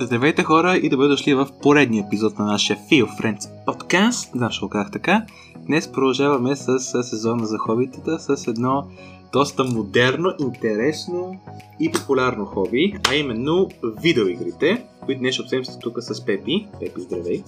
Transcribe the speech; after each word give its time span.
Здравейте 0.00 0.42
хора 0.42 0.76
и 0.76 0.88
добре 0.88 1.08
дошли 1.08 1.34
в 1.34 1.48
поредния 1.62 2.04
епизод 2.06 2.38
на 2.38 2.44
нашия 2.44 2.76
Feel 2.76 3.20
Friends 3.20 3.64
подкаст. 3.66 4.30
Да, 4.34 4.50
ще 4.50 4.68
казах 4.70 4.90
така. 4.92 5.26
Днес 5.66 5.92
продължаваме 5.92 6.56
с, 6.56 6.78
сезона 7.02 7.46
за 7.46 7.58
хобитата 7.58 8.18
с 8.18 8.46
едно 8.46 8.86
доста 9.32 9.64
модерно, 9.64 10.34
интересно 10.40 11.40
и 11.80 11.92
популярно 11.92 12.44
хоби, 12.44 12.94
а 13.10 13.14
именно 13.14 13.68
видеоигрите, 14.02 14.84
които 15.04 15.18
днес 15.18 15.34
ще 15.34 15.42
обсъдим 15.42 15.64
тук 15.80 15.96
с 16.00 16.26
Пепи. 16.26 16.68
Пепи, 16.80 17.00
здравей! 17.00 17.42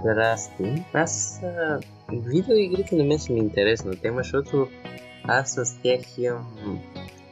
Здрасти. 0.00 0.84
Аз 0.92 1.40
а, 1.42 1.80
видеоигрите 2.12 2.96
на 2.96 3.04
мен 3.04 3.18
са 3.18 3.32
ми 3.32 3.38
интересна 3.38 3.96
тема, 3.96 4.16
защото 4.16 4.68
аз 5.24 5.50
с 5.50 5.78
тях 5.82 6.00
имам 6.18 6.78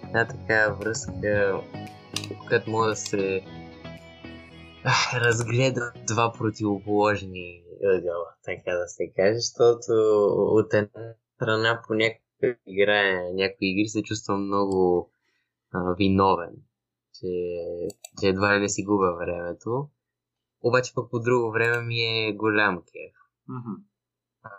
една 0.05 0.25
така 0.27 0.75
връзка, 0.81 1.13
където 2.49 2.71
мога 2.71 2.87
да 2.87 2.97
се 2.97 3.43
разгледа 5.15 5.93
два 6.07 6.33
противоположни 6.39 7.63
ъгъла, 7.85 8.35
така 8.45 8.71
да 8.71 8.89
се 8.89 9.13
каже, 9.17 9.35
защото 9.35 9.93
от 10.35 10.75
една 10.75 11.15
страна 11.35 11.83
по 11.87 11.95
някакъв 11.95 12.57
играе 12.67 13.33
някои 13.33 13.69
игри 13.71 13.89
се 13.89 14.03
чувствам 14.03 14.47
много 14.47 15.11
а, 15.73 15.95
виновен, 15.99 16.55
че, 17.15 17.27
че 18.21 18.29
едва 18.29 18.57
ли 18.57 18.61
не 18.61 18.69
си 18.69 18.85
губя 18.85 19.17
времето. 19.17 19.89
Обаче 20.63 20.95
пък 20.95 21.11
по 21.11 21.19
друго 21.21 21.51
време 21.53 21.83
ми 21.83 22.01
е 22.01 22.33
голям 22.33 22.77
кеф. 22.77 23.17
Mm-hmm. 23.51 23.83
А, 24.43 24.51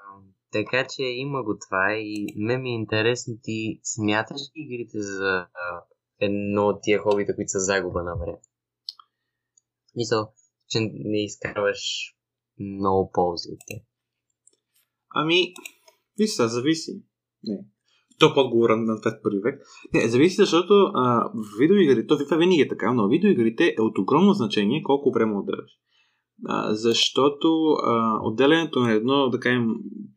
така 0.52 0.88
че 0.90 1.04
има 1.04 1.44
го 1.44 1.58
това 1.60 1.94
и 1.94 2.34
ме 2.38 2.58
ми 2.58 2.70
е 2.70 2.74
интересно 2.74 3.34
ти 3.44 3.80
смяташ 3.84 4.42
ли 4.42 4.52
игрите 4.56 5.00
за 5.00 5.48
едно 6.20 6.68
от 6.68 6.80
тия 6.82 7.00
хобита, 7.00 7.36
които 7.36 7.50
са 7.50 7.60
загуба 7.60 8.04
на 8.04 8.16
време? 8.16 8.38
Мисъл, 9.98 10.28
че 10.70 10.80
не 10.80 11.24
изкарваш 11.24 11.80
много 12.60 13.12
ползи 13.14 13.50
от 13.52 13.60
те. 13.68 13.84
Ами, 15.16 15.54
виж 16.18 16.36
зависи. 16.36 17.02
Не. 17.44 17.66
То 18.20 18.34
подговор 18.34 18.70
на 18.70 18.94
21 18.98 19.44
век. 19.44 19.62
Не, 19.94 20.10
зависи, 20.10 20.36
защото 20.36 20.74
а, 20.74 21.32
видеоигрите, 21.60 22.08
то 22.08 22.18
това 22.18 22.38
винаги 22.38 22.62
е 22.62 22.68
така, 22.68 22.94
но 22.94 23.08
видеоигрите 23.08 23.76
е 23.78 23.82
от 23.82 23.98
огромно 23.98 24.34
значение 24.34 24.84
колко 24.84 25.12
време 25.12 25.38
отделяш. 25.38 25.72
Защото 26.70 27.48
а, 27.84 28.20
отделянето 28.24 28.80
на 28.80 28.92
едно, 28.92 29.30
да 29.30 29.40
кажем, 29.40 29.68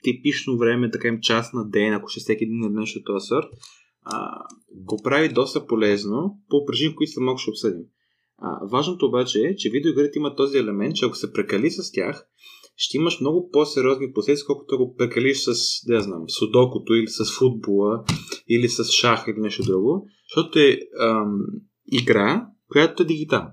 типично 0.03 0.59
време, 0.59 0.89
да 0.89 0.99
кажем, 0.99 1.21
час 1.21 1.53
на 1.53 1.69
ден, 1.69 1.95
ако 1.95 2.09
ще 2.09 2.21
всеки 2.21 2.47
ден 2.47 2.65
е 2.65 2.81
нещо 2.81 2.99
от 2.99 3.05
този 3.05 3.27
го 4.75 5.03
прави 5.05 5.29
доста 5.29 5.67
полезно 5.67 6.39
по 6.49 6.67
причини, 6.67 6.95
които 6.95 7.13
след 7.13 7.23
малко 7.23 7.39
ще 7.39 7.51
обсъдим. 7.51 7.85
А, 8.41 8.67
важното 8.73 9.07
обаче 9.07 9.39
е, 9.39 9.57
че 9.57 9.71
видеоигрите 9.71 10.19
имат 10.19 10.37
този 10.37 10.59
елемент, 10.59 10.95
че 10.95 11.05
ако 11.05 11.17
се 11.17 11.33
прекали 11.33 11.71
с 11.71 11.93
тях, 11.93 12.27
ще 12.77 12.97
имаш 12.97 13.21
много 13.21 13.51
по-сериозни 13.53 14.13
последствия, 14.13 14.47
колкото 14.47 14.75
ако 14.75 14.97
прекалиш 14.97 15.39
с, 15.39 15.53
да 15.87 16.01
знам, 16.01 16.25
судокото 16.29 16.95
или 16.95 17.09
с 17.09 17.39
футбола 17.39 18.05
или 18.49 18.69
с 18.69 18.85
шах 18.85 19.25
или 19.29 19.41
нещо 19.41 19.63
друго, 19.63 20.07
защото 20.29 20.59
е 20.59 20.79
ам, 21.01 21.39
игра, 21.93 22.47
която 22.69 23.03
е 23.03 23.07
дигитална. 23.07 23.53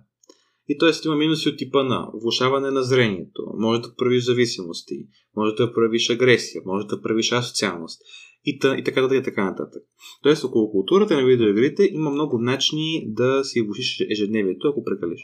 И 0.68 0.78
т.е. 0.78 0.92
има 1.06 1.16
минуси 1.16 1.50
от 1.50 1.58
типа 1.58 1.84
на 1.84 2.08
влушаване 2.22 2.72
на 2.72 2.84
зрението, 2.84 3.44
може 3.58 3.82
да 3.82 3.96
правиш 3.96 4.24
зависимости, 4.24 4.96
може 5.36 5.56
да 5.56 5.74
правиш 5.74 6.10
агресия, 6.10 6.62
може 6.66 6.88
да 6.88 7.02
правиш 7.02 7.32
асоциалност 7.32 8.02
и, 8.46 8.60
та, 8.60 8.78
и 8.78 8.84
така 8.84 9.02
нататък 9.02 9.22
и 9.22 9.24
така 9.24 9.46
нататък. 9.46 9.84
Тоест, 10.24 10.44
около 10.44 10.72
културата 10.72 11.16
на 11.16 11.26
видеоигрите 11.26 11.84
има 11.84 12.10
много 12.10 12.38
начини 12.40 13.14
да 13.14 13.44
си 13.44 13.62
влушиш 13.62 14.06
ежедневието, 14.12 14.68
ако 14.68 14.84
прекалиш. 14.84 15.22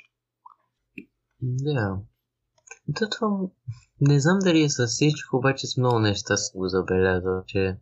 Да. 1.42 1.98
То 3.00 3.10
това 3.10 3.28
не 4.02 4.20
знам 4.20 4.40
дали 4.44 4.62
е 4.62 4.70
със 4.70 4.92
всичко, 4.92 5.38
обаче 5.38 5.68
с 5.68 5.78
много 5.78 6.00
неща 6.00 6.38
съм 6.38 6.60
го 6.60 6.68
забелязал, 6.68 7.44
че 7.48 7.78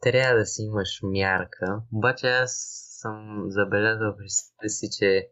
трябва 0.00 0.38
да 0.38 0.46
си 0.46 0.62
имаш 0.62 1.00
мярка. 1.02 1.82
Обаче 1.92 2.26
аз 2.26 2.52
съм 3.00 3.44
забелязал 3.48 4.16
при 4.18 4.28
себе 4.28 4.68
си, 4.68 4.88
че 4.98 5.28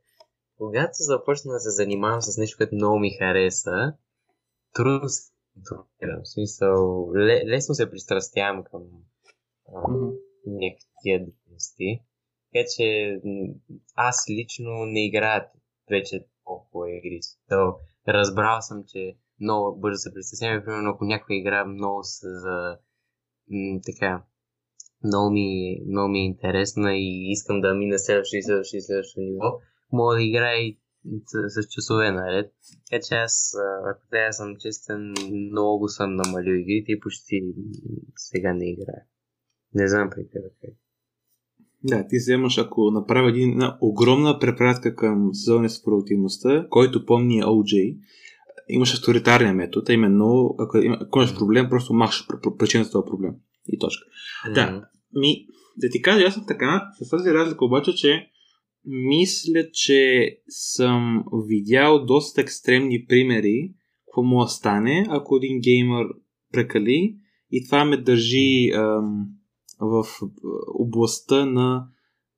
когато 0.57 0.93
започна 0.93 1.53
да 1.53 1.61
се 1.61 1.71
занимавам 1.71 2.23
с 2.23 2.37
нещо, 2.37 2.57
което 2.57 2.75
много 2.75 2.99
ми 2.99 3.17
хареса, 3.19 3.93
трудно 4.75 5.09
се 5.09 5.33
контролирам. 5.55 6.23
В 6.23 6.29
смисъл, 6.29 7.09
лесно 7.47 7.75
се 7.75 7.91
пристрастявам 7.91 8.65
към 8.65 8.83
mm-hmm. 8.83 10.17
някакви 10.47 10.87
дейности. 11.05 12.03
Така 12.53 12.65
че 12.77 13.17
аз 13.95 14.17
лично 14.31 14.71
не 14.87 15.07
играя 15.07 15.49
вече 15.91 16.27
толкова 16.45 16.91
игри. 16.91 17.21
То, 17.49 17.75
разбрал 18.09 18.61
съм, 18.61 18.85
че 18.89 19.17
много 19.41 19.81
бързо 19.81 19.99
се 19.99 20.15
пристрастявам. 20.15 20.65
Примерно, 20.65 20.91
ако 20.91 21.05
някоя 21.05 21.39
игра 21.39 21.65
много 21.65 22.01
за 22.03 22.79
м- 23.51 23.81
така, 23.87 24.25
много 25.05 25.31
ми, 25.31 25.81
много 25.89 26.09
ми 26.09 26.19
е 26.19 26.25
интересна 26.25 26.97
и 26.97 27.31
искам 27.31 27.61
да 27.61 27.75
мина 27.75 27.99
следващо 27.99 28.37
и 28.37 28.43
следващо 28.43 28.77
и 28.77 28.81
следващо 28.81 29.21
ниво, 29.21 29.59
мога 29.93 30.15
да 30.15 30.23
играя 30.23 30.59
и 30.59 30.79
с, 31.27 31.63
с 31.63 31.69
часове 31.69 32.11
наред. 32.11 32.53
Така 32.91 33.03
че 33.09 33.15
аз, 33.15 33.55
ако 33.91 34.01
трябва 34.11 34.33
съм 34.33 34.57
честен, 34.61 35.15
много 35.51 35.89
съм 35.89 36.15
намалил 36.15 36.55
игрите 36.55 36.93
и 36.93 37.01
почти 37.01 37.43
сега 38.17 38.53
не 38.53 38.71
играя. 38.71 39.03
Не 39.75 39.89
знам 39.89 40.11
при 40.11 40.23
теб 40.23 40.43
как. 40.61 40.75
Да, 41.85 42.07
ти 42.09 42.17
вземаш, 42.17 42.59
ако 42.59 42.91
направя 42.91 43.29
една 43.29 43.79
огромна 43.81 44.39
препратка 44.39 44.97
към 44.97 45.31
сезони 45.35 45.69
с 45.69 45.83
продуктивността, 45.83 46.67
който 46.71 47.07
помни 47.07 47.43
OJ, 47.43 47.99
имаш 48.69 48.95
авторитарния 48.95 49.55
метод, 49.55 49.87
а 49.89 49.93
именно, 49.93 50.55
ако, 50.59 50.79
ако 51.01 51.19
имаш 51.19 51.39
проблем, 51.39 51.69
просто 51.71 51.95
махаш 51.95 52.27
причината 52.59 52.87
за 52.87 52.93
този 52.93 53.07
проблем. 53.07 53.35
И 53.69 53.79
точка. 53.79 54.05
Mm-hmm. 54.05 54.55
Да, 54.55 54.89
ми, 55.15 55.47
да 55.77 55.89
ти 55.91 56.03
кажа, 56.03 56.27
аз 56.27 56.35
съм 56.35 56.45
така, 56.49 56.91
с 57.03 57.11
тази 57.11 57.35
разлика 57.35 57.65
обаче, 57.65 57.95
че 57.95 58.31
мисля, 58.85 59.71
че 59.73 60.29
съм 60.49 61.25
видял 61.49 62.05
доста 62.05 62.41
екстремни 62.41 63.07
примери, 63.09 63.73
какво 64.07 64.23
му 64.23 64.47
стане, 64.47 65.07
ако 65.09 65.37
един 65.37 65.61
геймър 65.61 66.07
прекали 66.53 67.17
и 67.51 67.67
това 67.67 67.85
ме 67.85 67.97
държи 67.97 68.71
ам, 68.75 69.27
в 69.81 70.05
областта 70.75 71.47
на 71.47 71.87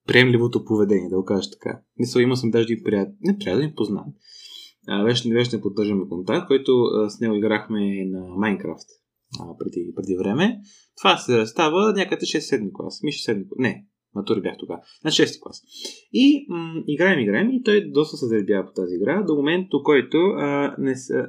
приемливото 0.06 0.64
поведение, 0.64 1.08
да 1.08 1.16
го 1.16 1.24
кажа 1.24 1.50
така. 1.50 1.80
Мисля, 1.98 2.22
има 2.22 2.36
съм 2.36 2.50
даже 2.50 2.62
един 2.62 2.84
приятел, 2.84 3.14
не 3.20 3.38
приятел, 3.38 3.62
ми 3.62 3.74
познат. 3.74 4.06
Вече, 5.04 5.28
вече 5.28 5.56
не 5.56 5.62
поддържаме 5.62 6.08
контакт, 6.08 6.46
който 6.46 6.72
с 7.08 7.20
него 7.20 7.34
играхме 7.34 8.04
на 8.04 8.26
Майнкрафт 8.36 8.88
преди, 9.58 9.92
преди 9.96 10.16
време. 10.16 10.60
Това 10.96 11.16
се 11.16 11.46
става 11.46 11.92
някъде 11.92 12.26
6-7 12.26 12.72
клас. 12.72 13.02
Ми 13.02 13.12
6-7 13.12 13.46
Не, 13.58 13.86
матури 14.14 14.40
бях 14.40 14.56
тогава. 14.58 14.80
На 15.04 15.10
6 15.10 15.42
клас. 15.42 15.62
И 16.12 16.46
м- 16.48 16.82
играем, 16.86 17.20
играем 17.20 17.50
и 17.50 17.62
той 17.62 17.90
доста 17.90 18.16
се 18.16 18.26
заребява 18.26 18.66
по 18.66 18.72
тази 18.72 18.94
игра, 18.94 19.22
до 19.22 19.34
момента, 19.34 19.68
до 19.70 19.82
който 19.82 20.18
а, 20.18 20.74
не, 20.78 20.96
се, 20.96 21.26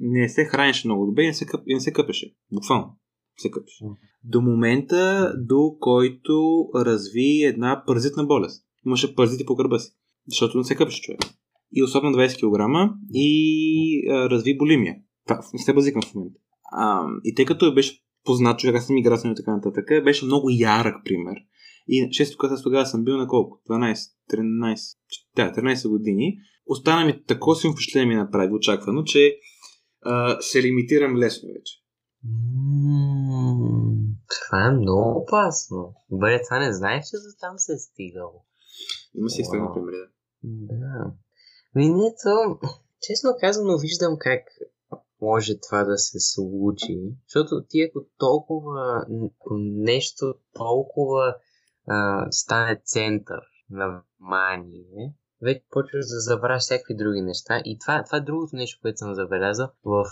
не 0.00 0.28
се 0.28 0.44
хранеше 0.44 0.88
много 0.88 1.06
добре 1.06 1.22
и 1.22 1.26
не 1.26 1.34
се, 1.34 1.46
къп, 1.46 1.60
не 1.66 1.80
се 1.80 1.92
къпеше. 1.92 2.34
Буквално 2.52 2.96
се 3.38 3.50
къпеше. 3.50 3.84
До 4.24 4.40
момента, 4.40 5.32
до 5.38 5.76
който 5.80 6.66
разви 6.74 7.42
една 7.42 7.82
паразитна 7.86 8.24
болест. 8.24 8.64
Имаше 8.86 9.14
паразити 9.14 9.46
по 9.46 9.54
гърба 9.54 9.78
си. 9.78 9.92
Защото 10.28 10.58
не 10.58 10.64
се 10.64 10.74
къпеше 10.74 11.02
човек. 11.02 11.20
И 11.72 11.82
особено 11.82 12.16
20 12.16 12.36
кг 12.36 12.94
и 13.14 14.10
а, 14.10 14.30
разви 14.30 14.58
болимия. 14.58 14.96
Това 15.26 15.40
не 15.52 15.58
се 15.58 15.74
базикам 15.74 16.02
в 16.02 16.14
момента. 16.14 16.40
А, 16.72 17.06
и 17.24 17.34
тъй 17.34 17.44
като 17.44 17.74
беше 17.74 18.00
познат 18.24 18.58
човек, 18.58 18.76
аз 18.76 18.86
съм 18.86 18.96
играл 18.96 19.18
и 19.24 19.34
така 19.36 19.54
нататък, 19.54 20.04
беше 20.04 20.24
много 20.24 20.48
ярък 20.50 20.96
пример 21.04 21.36
и 21.88 22.08
често 22.10 22.38
казах, 22.38 22.62
тогава 22.62 22.86
съм 22.86 23.04
бил 23.04 23.16
на 23.16 23.26
колко? 23.26 23.60
12, 23.70 23.94
13, 24.32 24.98
да, 25.36 25.52
13 25.52 25.88
години. 25.88 26.38
Остана 26.66 27.06
ми 27.06 27.24
такова 27.26 27.56
си 27.56 27.68
впечатление 27.72 28.08
ми 28.08 28.14
направи 28.14 28.52
очаквано, 28.54 29.04
че 29.04 29.36
а, 30.02 30.40
се 30.40 30.62
лимитирам 30.62 31.16
лесно 31.16 31.48
вече. 31.48 31.74
това 34.28 34.66
е 34.66 34.70
много 34.70 35.20
опасно. 35.20 35.94
Бъде, 36.10 36.40
това 36.48 36.58
не 36.58 36.72
знаеш, 36.72 37.04
че 37.04 37.16
за 37.16 37.36
там 37.40 37.54
се 37.58 37.72
е 37.72 37.78
стигал. 37.78 38.44
Има 39.14 39.30
си 39.30 39.40
екстремни 39.40 39.68
примери, 39.74 39.96
да. 39.96 40.08
Да. 40.76 41.12
Минето, 41.74 42.58
честно 43.02 43.30
казано, 43.40 43.78
виждам 43.78 44.16
как 44.18 44.42
може 45.22 45.60
това 45.68 45.84
да 45.84 45.98
се 45.98 46.20
случи, 46.20 47.12
защото 47.28 47.64
ти 47.68 47.82
ако 47.82 48.06
толкова 48.18 49.06
нещо 49.60 50.34
толкова 50.52 51.36
стане 52.30 52.80
център 52.84 53.40
на 53.70 54.02
внимание, 54.18 55.14
вече 55.42 55.64
почваш 55.70 56.06
да 56.06 56.20
забравяш 56.20 56.62
всякакви 56.62 56.96
други 56.96 57.20
неща. 57.20 57.60
И 57.64 57.78
това, 57.78 58.04
това 58.04 58.18
е 58.18 58.20
другото 58.20 58.56
нещо, 58.56 58.78
което 58.82 58.98
съм 58.98 59.14
забелязал 59.14 59.68
в, 59.84 60.04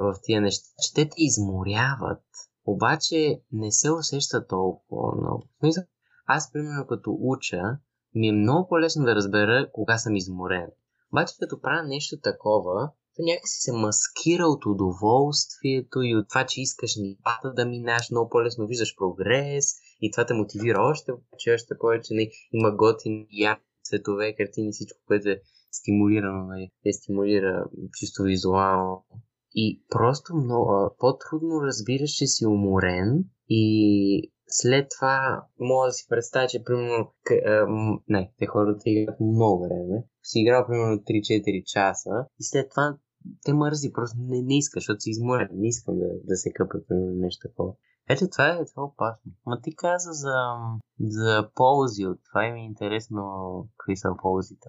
в 0.00 0.14
тия 0.22 0.40
неща, 0.40 0.68
че 0.82 0.94
те 0.94 1.08
те 1.08 1.14
изморяват, 1.16 2.24
обаче 2.64 3.40
не 3.52 3.72
се 3.72 3.90
усеща 3.90 4.46
толкова 4.46 5.16
много. 5.16 5.48
Аз, 6.26 6.52
примерно, 6.52 6.86
като 6.86 7.16
уча, 7.20 7.62
ми 8.14 8.28
е 8.28 8.32
много 8.32 8.68
по-лесно 8.68 9.04
да 9.04 9.14
разбера 9.14 9.68
кога 9.72 9.98
съм 9.98 10.16
изморен. 10.16 10.68
Обаче 11.12 11.34
като 11.40 11.60
правя 11.60 11.82
нещо 11.82 12.16
такова, 12.22 12.90
то 13.16 13.22
някакси 13.22 13.58
се 13.60 13.72
маскира 13.72 14.46
от 14.46 14.66
удоволствието 14.66 16.02
и 16.02 16.16
от 16.16 16.28
това, 16.28 16.46
че 16.46 16.60
искаш 16.60 16.96
нивата 16.96 17.52
да 17.54 17.66
минаш 17.66 18.10
много 18.10 18.30
по-лесно, 18.30 18.66
виждаш 18.66 18.94
прогрес 18.96 19.64
и 20.00 20.10
това 20.10 20.26
те 20.26 20.34
мотивира 20.34 20.80
още 20.80 21.12
че 21.38 21.54
още 21.54 21.78
повече. 21.80 22.14
Не, 22.14 22.30
има 22.52 22.76
готини, 22.76 23.26
ярки 23.30 23.64
цветове, 23.84 24.34
картини, 24.34 24.72
всичко, 24.72 24.98
което 25.06 25.28
е 25.28 25.40
стимулирано, 25.72 26.46
нали, 26.46 26.70
те 26.82 26.92
стимулира 26.92 27.64
чисто 27.98 28.22
визуално. 28.22 29.04
И 29.54 29.82
просто 29.88 30.36
много, 30.36 30.94
по-трудно 30.98 31.62
разбираш, 31.62 32.10
че 32.10 32.26
си 32.26 32.46
уморен 32.46 33.24
и 33.48 34.32
след 34.48 34.86
това 34.98 35.42
мога 35.60 35.86
да 35.86 35.92
си 35.92 36.06
представя, 36.08 36.46
че 36.46 36.64
примерно 36.64 37.12
к, 37.24 37.30
а, 37.30 37.66
не, 38.08 38.32
те 38.38 38.46
хората 38.46 38.82
играят 38.86 39.20
много 39.20 39.64
време. 39.64 40.04
Си 40.22 40.40
играл 40.40 40.66
примерно 40.66 40.96
3-4 40.96 41.64
часа 41.64 42.10
и 42.40 42.44
след 42.44 42.70
това 42.70 42.96
те 43.44 43.52
мързи, 43.52 43.92
просто 43.92 44.18
не, 44.20 44.42
не 44.42 44.58
искаш, 44.58 44.82
защото 44.82 45.00
си 45.00 45.10
изморен. 45.10 45.48
Не 45.52 45.68
искам 45.68 45.98
да, 45.98 46.08
да 46.24 46.36
се 46.36 46.52
къпа 46.52 46.78
примерно 46.88 47.14
нещо 47.14 47.48
такова. 47.48 47.72
Ето 48.10 48.24
това 48.32 48.48
е, 48.48 48.64
това 48.70 48.82
е 48.82 48.90
опасно. 48.92 49.32
Ма 49.46 49.60
ти 49.62 49.76
каза 49.76 50.12
за, 50.12 50.36
за 51.00 51.50
ползи 51.54 52.06
от 52.06 52.18
това 52.28 52.46
и 52.46 52.52
ми 52.52 52.60
е 52.60 52.64
интересно 52.64 53.22
какви 53.76 53.96
са 53.96 54.08
ползите. 54.22 54.68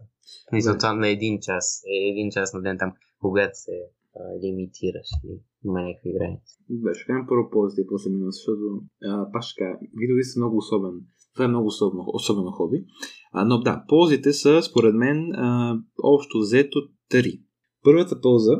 Мисля, 0.54 0.72
да. 0.72 0.78
това 0.78 0.94
на 0.94 1.08
един 1.08 1.40
час, 1.42 1.84
е, 1.94 2.10
един 2.12 2.32
час 2.32 2.54
на 2.54 2.62
ден 2.62 2.78
там, 2.80 2.92
когато 3.22 3.54
се 3.54 3.72
а, 4.16 4.20
лимитираш 4.44 5.10
и 5.24 5.32
има 5.66 5.82
някакви 5.82 6.14
граници. 6.18 6.54
Да, 6.70 6.94
ще 6.96 7.06
кажем 7.06 7.26
първо 7.30 7.50
ползите 7.50 7.82
и 7.82 7.88
после 7.88 8.10
минус, 8.10 8.36
защото 8.36 8.66
а, 9.04 9.32
пак 9.32 9.44
ще 9.44 9.60
кажа, 9.62 9.78
видеови 10.02 10.24
са 10.24 10.40
много 10.40 10.58
особен. 10.58 10.94
Това 11.34 11.46
е 11.46 11.48
много 11.48 11.68
особено, 11.68 12.04
особено 12.08 12.52
хоби. 12.52 12.86
А, 13.32 13.46
но 13.46 13.58
да, 13.60 13.84
ползите 13.88 14.34
са, 14.34 14.64
според 14.64 14.96
мен, 14.96 15.32
а, 15.36 15.76
общо 16.04 16.40
взето 16.40 16.80
три. 17.10 17.42
Първата 17.84 18.22
полза 18.22 18.54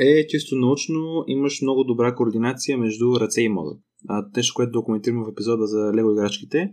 е 0.00 0.26
чисто 0.26 0.56
научно 0.56 1.24
имаш 1.26 1.62
много 1.62 1.84
добра 1.84 2.14
координация 2.14 2.78
между 2.78 3.20
ръце 3.20 3.42
и 3.42 3.48
мозък. 3.48 3.78
А, 4.08 4.24
което 4.54 4.72
документираме 4.72 5.24
в 5.24 5.32
епизода 5.32 5.66
за 5.66 5.92
лего 5.94 6.10
играчките 6.10 6.72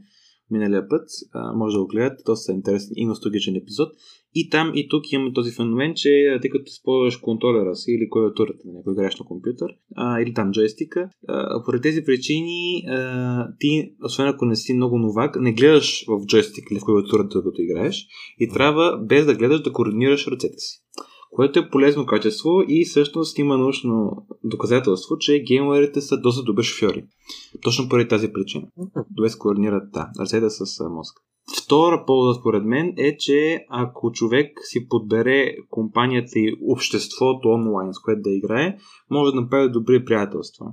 миналия 0.52 0.88
път, 0.88 1.10
а, 1.34 1.54
може 1.54 1.74
да 1.74 1.82
го 1.82 1.88
гледате, 1.88 2.24
доста 2.26 2.52
е 2.52 2.56
интересен 2.56 2.90
и 2.96 3.06
носталгичен 3.06 3.56
епизод. 3.56 3.90
И 4.36 4.50
там 4.50 4.72
и 4.76 4.88
тук 4.90 5.12
имаме 5.12 5.34
този 5.34 5.52
феномен, 5.52 5.94
че 5.96 6.38
тъй 6.42 6.50
като 6.50 6.64
използваш 6.68 7.18
контролера 7.18 7.76
си 7.76 7.92
или 7.92 8.10
клавиатурата 8.10 8.60
на 8.66 8.74
някой 8.74 8.94
играч 8.94 9.20
на 9.20 9.26
компютър, 9.26 9.70
а, 9.96 10.22
или 10.22 10.34
там 10.34 10.52
джойстика, 10.52 11.10
а, 11.28 11.64
поради 11.66 11.82
тези 11.82 12.04
причини 12.04 12.84
а, 12.88 13.48
ти, 13.60 13.94
освен 14.04 14.28
ако 14.28 14.46
не 14.46 14.56
си 14.56 14.74
много 14.74 14.98
новак, 14.98 15.36
не 15.40 15.54
гледаш 15.54 16.06
в 16.08 16.26
джойстик 16.26 16.72
или 16.72 16.80
в 16.80 16.84
клавиатурата, 16.84 17.42
докато 17.42 17.62
играеш 17.62 18.08
и 18.40 18.50
трябва 18.50 18.98
без 18.98 19.26
да 19.26 19.36
гледаш 19.36 19.62
да 19.62 19.72
координираш 19.72 20.28
ръцете 20.28 20.58
си 20.58 20.84
което 21.30 21.60
е 21.60 21.70
полезно 21.70 22.06
качество 22.06 22.50
и 22.68 22.86
всъщност 22.86 23.40
има 23.40 23.58
научно 23.58 24.26
доказателство, 24.44 25.18
че 25.18 25.44
геймерите 25.48 26.02
са 26.02 26.18
доста 26.18 26.44
добри 26.44 26.64
шофьори. 26.64 27.06
Точно 27.64 27.90
поради 27.90 28.08
тази 28.08 28.34
причина. 28.34 28.68
Добре 29.10 29.30
се 29.30 29.38
координират 29.38 29.92
да, 29.92 30.10
ръцете 30.20 30.50
с 30.50 30.90
мозъка. 30.90 31.22
Втора 31.58 32.04
полза 32.08 32.40
според 32.40 32.66
мен 32.66 32.94
е, 32.98 33.18
че 33.18 33.66
ако 33.70 34.12
човек 34.12 34.60
си 34.64 34.88
подбере 34.90 35.56
компанията 35.70 36.40
и 36.40 36.58
обществото 36.68 37.50
онлайн, 37.50 37.94
с 37.94 38.00
което 38.00 38.22
да 38.22 38.30
играе, 38.30 38.78
може 39.12 39.32
да 39.32 39.42
направи 39.42 39.72
добри 39.72 40.06
приятелства. 40.06 40.66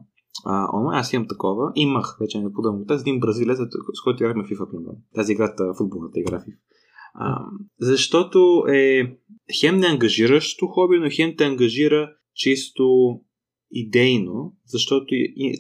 А, 0.45 0.79
онлайн, 0.79 1.01
аз 1.01 1.13
имам 1.13 1.29
такова. 1.29 1.73
Имах, 1.75 2.17
вече 2.21 2.41
не 2.41 2.53
подам 2.53 2.87
тази 2.89 3.01
един 3.01 3.21
бразилец, 3.21 3.59
с 3.95 4.03
който 4.05 4.23
играхме 4.23 4.43
FIFA, 4.43 4.71
примерно. 4.71 4.99
Тази 5.15 5.33
играта, 5.33 5.75
футболната 5.79 6.21
игра 6.21 6.39
FIFA. 6.39 6.57
А, 7.19 7.39
защото 7.81 8.65
е 8.69 9.17
хем 9.61 9.77
не 9.77 9.87
ангажиращо 9.87 10.67
хоби, 10.67 10.99
но 10.99 11.09
хем 11.11 11.35
те 11.37 11.45
ангажира 11.45 12.11
чисто 12.35 12.85
идейно, 13.71 14.53
защото 14.67 15.07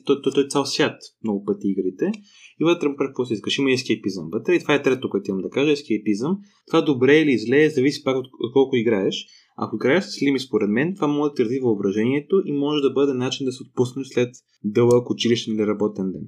той, 0.07 0.23
той, 0.23 0.33
той 0.33 0.45
е 0.45 0.49
цял 0.49 0.65
свят 0.65 0.97
много 1.25 1.45
пъти 1.45 1.69
игрите 1.69 2.13
и 2.61 2.65
вътре 2.65 2.89
какво 2.99 3.25
си 3.25 3.35
искаш. 3.35 3.59
Има 3.59 3.73
ескейпизъм 3.73 4.29
вътре 4.33 4.55
и 4.55 4.61
това 4.61 4.75
е 4.75 4.83
трето, 4.83 5.11
което 5.11 5.31
имам 5.31 5.43
да 5.43 5.51
кажа, 5.51 5.73
ескейпизъм. 5.73 6.39
Това 6.67 6.81
добре 6.83 7.19
или 7.19 7.39
зле, 7.39 7.71
зависи 7.71 8.05
пак 8.05 8.17
от, 8.17 8.27
от 8.27 8.53
колко 8.53 8.77
играеш. 8.77 9.27
Ако 9.59 9.77
играеш 9.77 10.05
с 10.05 10.23
лими, 10.23 10.41
според 10.41 10.71
мен, 10.71 10.95
това 10.95 11.07
може 11.07 11.31
да 11.31 11.35
ти 11.35 11.45
развива 11.45 11.67
въображението 11.67 12.43
и 12.45 12.53
може 12.53 12.83
да 12.83 12.93
бъде 12.93 13.15
начин 13.15 13.47
да 13.47 13.53
се 13.53 13.63
отпуснеш 13.63 14.07
след 14.07 14.35
дълъг 14.65 15.11
училищен 15.11 15.55
или 15.55 15.67
работен 15.67 16.13
ден. 16.13 16.23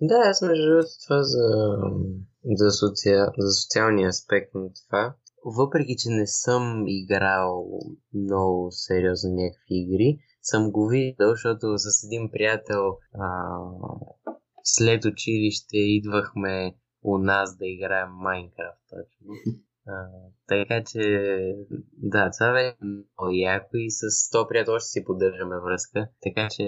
Да, 0.00 0.14
аз 0.24 0.42
между 0.42 0.64
това 1.06 1.22
за, 1.22 1.40
за, 2.44 2.70
социал, 2.70 3.28
за 3.38 3.52
социалния 3.52 4.08
аспект 4.08 4.54
на 4.54 4.68
това. 4.72 5.14
Въпреки, 5.44 5.96
че 5.98 6.08
не 6.10 6.26
съм 6.26 6.84
играл 6.86 7.78
много 8.14 8.68
сериозно 8.70 9.30
някакви 9.30 9.74
игри, 9.74 10.18
съм 10.42 10.70
го 10.70 10.88
видял, 10.88 11.30
защото 11.30 11.78
с 11.78 12.04
един 12.04 12.30
приятел 12.30 12.98
а, 13.14 13.26
след 14.64 15.04
училище 15.04 15.76
идвахме 15.76 16.74
у 17.02 17.18
нас 17.18 17.56
да 17.56 17.66
играем 17.66 18.08
Майнкрафт. 18.10 18.80
Точно. 18.90 19.34
А, 19.86 19.94
така 20.60 20.84
че, 20.90 21.02
да, 21.96 22.30
това 22.30 22.52
бе 22.52 22.76
много 22.82 23.32
яко 23.32 23.70
и 23.74 23.90
с 23.90 24.30
то 24.30 24.48
приятел 24.48 24.74
още 24.74 24.88
си 24.88 25.04
поддържаме 25.04 25.56
връзка. 25.60 26.08
Така 26.22 26.48
че, 26.50 26.64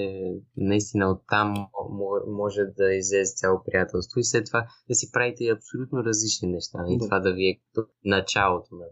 наистина 0.56 1.10
оттам 1.10 1.54
може 2.26 2.60
да 2.78 2.94
излезе 2.94 3.34
цяло 3.36 3.62
приятелство 3.66 4.20
и 4.20 4.24
след 4.24 4.46
това 4.46 4.66
да 4.88 4.94
си 4.94 5.12
правите 5.12 5.48
абсолютно 5.48 6.04
различни 6.04 6.48
неща. 6.48 6.78
И 6.88 6.98
да. 6.98 7.04
това 7.04 7.20
да 7.20 7.32
ви 7.32 7.48
е 7.48 7.60
като 7.60 7.88
началото 8.04 8.74
на. 8.74 8.84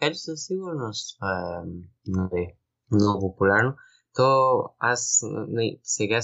Така 0.00 0.12
че 0.12 0.18
със 0.18 0.44
сигурност 0.46 1.16
това 1.18 1.32
е 1.32 1.68
нали, 2.06 2.46
много 2.92 3.20
популярно. 3.20 3.74
То 4.16 4.58
аз 4.78 5.20
нали, 5.48 5.80
сега 5.82 6.20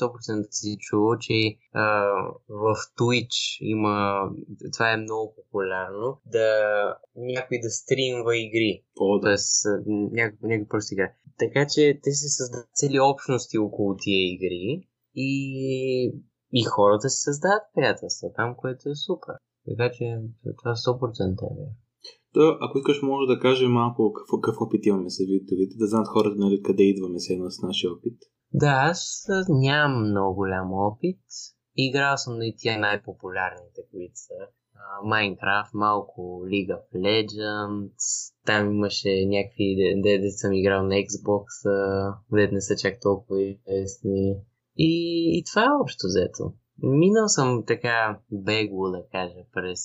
100% 0.00 0.46
си 0.50 0.76
чувал, 0.80 1.18
че 1.18 1.56
а, 1.72 1.84
в 2.48 2.74
Twitch 2.98 3.58
има, 3.60 4.28
това 4.72 4.92
е 4.92 4.96
много 4.96 5.34
популярно, 5.36 6.20
да 6.26 6.48
някой 7.16 7.58
да 7.62 7.70
стримва 7.70 8.36
игри. 8.36 8.84
О, 9.00 9.18
да. 9.18 9.26
Тоест, 9.26 9.66
някой, 9.86 10.48
някой 10.48 10.68
просто 10.68 10.94
игра. 10.94 11.12
Така 11.38 11.66
че 11.74 12.00
те 12.02 12.10
се 12.12 12.28
създават 12.28 12.68
цели 12.74 13.00
общности 13.00 13.58
около 13.58 13.96
тия 13.96 14.34
игри 14.34 14.88
и, 15.14 15.30
и 16.52 16.62
хората 16.64 17.10
се 17.10 17.20
създават 17.20 17.62
приятелства 17.74 18.28
там, 18.36 18.54
което 18.56 18.88
е 18.88 18.94
супер. 18.94 19.34
Така 19.68 19.90
че 19.96 20.04
това 20.58 20.74
100% 20.74 21.42
е. 21.42 21.86
Да, 22.34 22.58
ако 22.60 22.78
искаш, 22.78 23.02
може 23.02 23.26
да 23.26 23.40
кажем 23.40 23.72
малко 23.72 24.12
какво, 24.12 24.40
какво 24.40 24.64
опит 24.64 24.86
имаме 24.86 25.10
с 25.10 25.18
видеовите, 25.18 25.76
да 25.76 25.86
знаят 25.86 26.08
хората 26.08 26.36
нали, 26.38 26.62
къде 26.62 26.82
идваме 26.82 27.18
се 27.18 27.38
с 27.50 27.62
нашия 27.62 27.92
опит. 27.92 28.18
Да, 28.52 28.88
аз 28.90 29.26
нямам 29.48 30.10
много 30.10 30.34
голям 30.34 30.72
опит. 30.72 31.20
Играл 31.76 32.16
съм 32.16 32.42
и 32.42 32.54
тия 32.56 32.78
най-популярните, 32.78 33.80
които 33.90 34.12
са 34.14 34.34
Майнкрафт, 35.04 35.74
малко 35.74 36.20
League 36.44 36.70
of 36.70 36.84
Legends, 36.94 38.34
там 38.46 38.70
имаше 38.70 39.26
някакви, 39.26 40.00
де, 40.02 40.30
съм 40.30 40.52
играл 40.52 40.82
на 40.82 40.94
Xbox, 40.94 41.44
де 42.32 42.48
не 42.52 42.60
са 42.60 42.76
чак 42.76 43.00
толкова 43.00 43.42
известни. 43.42 44.36
И, 44.76 44.92
и 45.38 45.44
това 45.44 45.62
е 45.62 45.80
общо 45.82 46.06
взето. 46.06 46.52
Минал 46.82 47.28
съм 47.28 47.64
така 47.66 48.18
бегло, 48.32 48.90
да 48.90 49.02
кажа, 49.12 49.44
през 49.52 49.80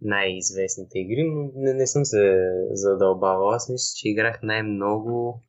най-известните 0.00 0.98
игри, 0.98 1.24
но 1.24 1.50
не, 1.54 1.74
не 1.74 1.86
съм 1.86 2.04
се 2.04 2.36
задълбавал. 2.72 3.50
Аз 3.50 3.68
мисля, 3.68 3.92
че 3.96 4.08
играх 4.08 4.40
най-много 4.42 5.42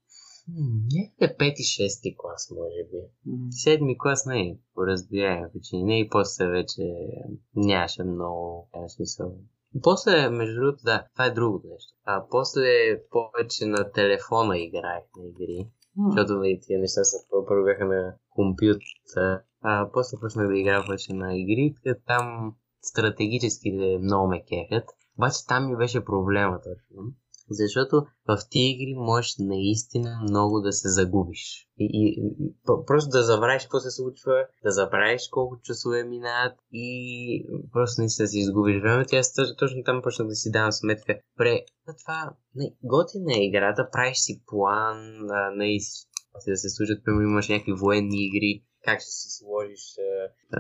Някъде 0.94 1.38
пети, 1.38 1.64
шести 1.64 2.16
клас, 2.18 2.52
може 2.52 2.84
би. 2.92 2.98
Седми 3.52 3.98
клас 3.98 4.26
не 4.26 4.42
е, 4.42 4.58
по 4.74 4.88
разбираеми 4.88 5.48
причини. 5.54 5.84
Не 5.84 6.00
и 6.00 6.10
после 6.10 6.48
вече 6.48 6.82
нямаше 7.56 8.04
много 8.04 8.70
смисъл. 8.88 9.36
После, 9.84 10.30
между 10.30 10.62
другото, 10.62 10.84
да, 10.84 11.08
това 11.14 11.26
е 11.26 11.32
друго 11.32 11.62
нещо. 11.66 11.94
А 12.06 12.26
после 12.30 12.64
повече 13.12 13.66
на 13.66 13.92
телефона 13.92 14.58
играех 14.58 15.04
на 15.18 15.28
игри. 15.28 15.68
Mm. 16.00 16.10
Защото 16.10 16.34
нали, 16.34 16.60
тия 16.62 16.80
неща 16.80 17.04
са 17.04 17.18
първо 17.48 17.66
бяха 17.66 17.86
на 17.86 18.16
компютър. 18.30 19.42
А 19.62 19.90
после 19.94 20.18
почнах 20.22 20.48
да 20.48 20.60
играя 20.60 20.86
повече 20.86 21.14
на 21.14 21.38
игри, 21.38 21.76
там 22.08 22.56
стратегически 22.82 23.72
много 24.02 24.28
ме 24.28 24.44
кефят. 24.44 24.86
Обаче 25.18 25.46
там 25.48 25.68
ми 25.70 25.78
беше 25.78 26.06
проблема 26.06 26.58
точно. 26.58 27.04
Защото 27.54 27.96
в 28.28 28.38
тези 28.52 28.66
игри 28.66 28.94
можеш 28.98 29.36
наистина 29.40 30.20
много 30.30 30.60
да 30.60 30.72
се 30.72 30.90
загубиш. 30.90 31.68
И, 31.78 31.86
и, 31.94 32.22
и 32.40 32.54
просто 32.88 33.10
да 33.10 33.24
забравиш 33.24 33.64
какво 33.64 33.80
се 33.80 33.92
случва, 33.92 34.34
да 34.64 34.72
забравиш 34.72 35.22
колко 35.32 35.62
часове 35.64 36.04
минават 36.04 36.54
и 36.72 36.88
просто 37.72 38.02
наистина 38.02 38.28
си 38.28 38.40
изгубиш 38.40 38.82
времето. 38.82 39.16
Аз 39.16 39.34
точно 39.58 39.84
там 39.86 40.02
почнах 40.02 40.28
да 40.28 40.36
си 40.36 40.52
давам 40.52 40.72
сметка. 40.72 41.20
Пре, 41.38 41.60
това 42.02 42.34
не, 42.56 42.74
готина 42.84 43.34
е 43.34 43.46
играта, 43.46 43.90
правиш 43.92 44.18
си 44.18 44.44
план, 44.48 44.98
а, 45.30 45.52
не, 45.56 45.78
да 46.48 46.58
се 46.58 46.70
случат, 46.70 47.04
примерно 47.06 47.30
имаш 47.30 47.50
някакви 47.50 47.74
военни 47.74 48.26
игри, 48.26 48.64
как 48.86 49.00
ще 49.00 49.12
си 49.12 49.30
сложиш, 49.30 49.96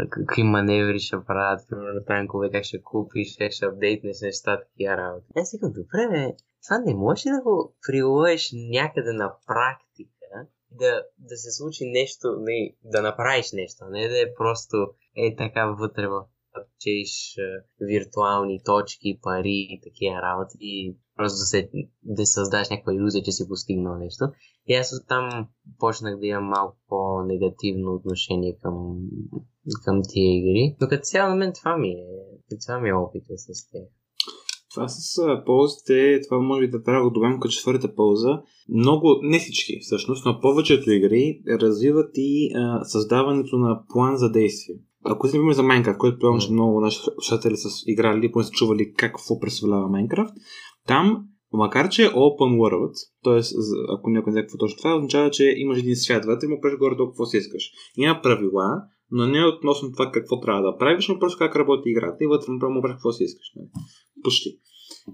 какви 0.10 0.44
маневри 0.44 1.00
ще 1.00 1.18
правят, 1.28 1.70
примерно 1.70 2.06
танкове, 2.08 2.50
как 2.52 2.64
ще 2.64 2.82
купиш, 2.82 3.36
как 3.38 3.52
ще 3.52 3.66
апдейтнеш 3.66 4.22
неща, 4.22 4.62
такива 4.62 4.98
работи. 4.98 5.26
Аз 5.36 5.52
викам, 5.54 5.72
добре, 5.72 6.34
това 6.68 6.80
не 6.80 6.94
може 6.94 7.24
да 7.24 7.42
го 7.44 7.76
приложиш 7.88 8.50
някъде 8.54 9.14
на 9.14 9.34
практика, 9.48 10.48
да, 10.72 11.04
да 11.20 11.38
се 11.38 11.52
случи 11.52 11.86
нещо, 11.86 12.28
не, 12.40 12.76
да 12.84 13.02
направиш 13.02 13.52
нещо, 13.54 13.86
не 13.90 14.08
да 14.08 14.22
е 14.22 14.34
просто 14.38 14.78
е 15.18 15.36
така 15.36 15.66
вътре 15.66 16.08
в 16.08 16.26
чеш 16.80 17.36
виртуални 17.82 18.64
точки, 18.64 19.20
пари 19.22 19.68
и 19.70 19.82
такива 19.84 20.22
работи 20.22 20.58
и 20.60 20.98
просто 21.16 21.38
да, 21.38 21.46
се, 21.46 21.70
да 22.04 22.26
създаш 22.26 22.70
някаква 22.70 22.94
иллюзия, 22.94 23.24
че 23.24 23.32
си 23.32 23.48
постигнал 23.48 23.98
нещо. 23.98 24.26
И 24.68 24.74
аз 24.76 24.94
оттам 25.02 25.48
почнах 25.80 26.20
да 26.20 26.26
имам 26.28 26.46
малко 26.46 26.78
по-негативно 26.88 27.94
отношение 27.94 28.58
към, 28.62 28.98
към 29.86 30.02
тия 30.10 30.38
игри. 30.38 30.76
Но 30.82 30.88
като 30.88 31.02
цяло 31.02 31.30
на 31.30 31.36
мен 31.36 31.54
това 31.54 31.78
ми 31.78 31.90
е, 31.90 32.06
това 32.66 32.80
ми 32.80 32.90
е 32.90 32.94
опита 32.94 33.38
с 33.38 33.72
тях. 33.72 34.01
Това 34.74 34.88
с 34.88 35.18
а, 35.18 35.44
ползите, 35.46 36.20
това 36.28 36.40
може 36.40 36.62
би 36.62 36.72
да 36.72 36.84
трябва 36.84 37.04
да 37.04 37.14
добавим 37.14 37.40
като 37.40 37.52
четвърта 37.52 37.96
полза. 37.96 38.42
Много, 38.70 39.20
не 39.22 39.40
всички 39.40 39.80
всъщност, 39.82 40.26
но 40.26 40.40
повечето 40.42 40.92
игри 40.92 41.42
развиват 41.48 42.12
и 42.16 42.52
а, 42.56 42.84
създаването 42.84 43.58
на 43.58 43.84
план 43.94 44.18
за 44.18 44.32
действие. 44.32 44.76
Ако 45.06 45.28
си 45.28 45.40
за 45.52 45.64
Майнкрафт, 45.64 45.98
който 45.98 46.16
предполагам, 46.16 46.40
че 46.40 46.52
много 46.52 46.82
наши 46.82 47.00
слушатели 47.00 47.58
са 47.58 47.70
играли, 47.88 48.32
поне 48.32 48.46
са 48.46 48.52
чували 48.52 48.94
какво 48.94 49.40
представлява 49.40 49.90
Майнкрафт, 49.90 50.34
там, 50.88 51.26
макар 51.54 51.90
че 51.90 52.04
е 52.04 52.10
open 52.10 52.58
world, 52.58 52.94
т.е. 53.24 53.42
ако 53.98 54.10
някой 54.10 54.32
не 54.32 54.34
знае 54.34 54.44
какво 54.44 54.58
точно 54.58 54.78
това, 54.78 54.96
означава, 54.96 55.32
че 55.32 55.54
имаш 55.58 55.80
един 55.80 55.96
свят 55.96 56.26
вътре 56.26 56.46
и 56.46 56.50
му 56.50 56.62
правиш 56.62 56.80
горе 56.80 56.98
толкова 56.98 57.26
си 57.26 57.38
искаш. 57.38 57.64
Има 57.98 58.20
правила, 58.24 58.82
но 59.12 59.28
не 59.28 59.46
относно 59.46 59.92
това 59.92 60.12
какво 60.12 60.40
трябва 60.40 60.62
да 60.62 60.78
правиш, 60.78 61.08
но 61.08 61.20
просто 61.20 61.38
как 61.38 61.56
работи 61.56 61.90
играта 61.90 62.18
и 62.24 62.28
вътре 62.28 62.52
му 62.52 62.60
правиш 62.60 62.94
какво 62.94 63.12
си 63.12 63.24
искаш. 63.24 63.52
Не? 63.56 63.64
Почти. 64.24 64.50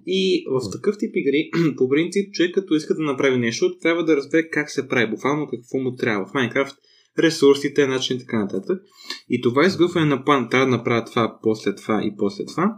И 0.07 0.45
в 0.51 0.71
такъв 0.71 0.97
тип 0.97 1.11
игри, 1.15 1.49
по 1.77 1.89
принцип, 1.89 2.33
човек 2.33 2.55
като 2.55 2.73
иска 2.73 2.95
да 2.95 3.03
направи 3.03 3.37
нещо, 3.37 3.77
трябва 3.81 4.05
да 4.05 4.15
разбере 4.15 4.49
как 4.49 4.71
се 4.71 4.87
прави, 4.87 5.09
буквално 5.09 5.47
какво 5.47 5.77
му 5.77 5.95
трябва. 5.95 6.25
В 6.25 6.31
Minecraft 6.31 6.75
ресурсите, 7.19 7.87
начин 7.87 8.17
и 8.17 8.19
така 8.19 8.39
нататък. 8.39 8.81
И 9.29 9.41
това 9.41 9.65
изгъване 9.65 10.05
на 10.05 10.23
план, 10.23 10.49
трябва 10.49 10.65
да 10.65 10.77
направя 10.77 11.05
това, 11.05 11.39
после 11.43 11.75
това 11.75 12.01
и 12.03 12.15
после 12.17 12.45
това. 12.45 12.77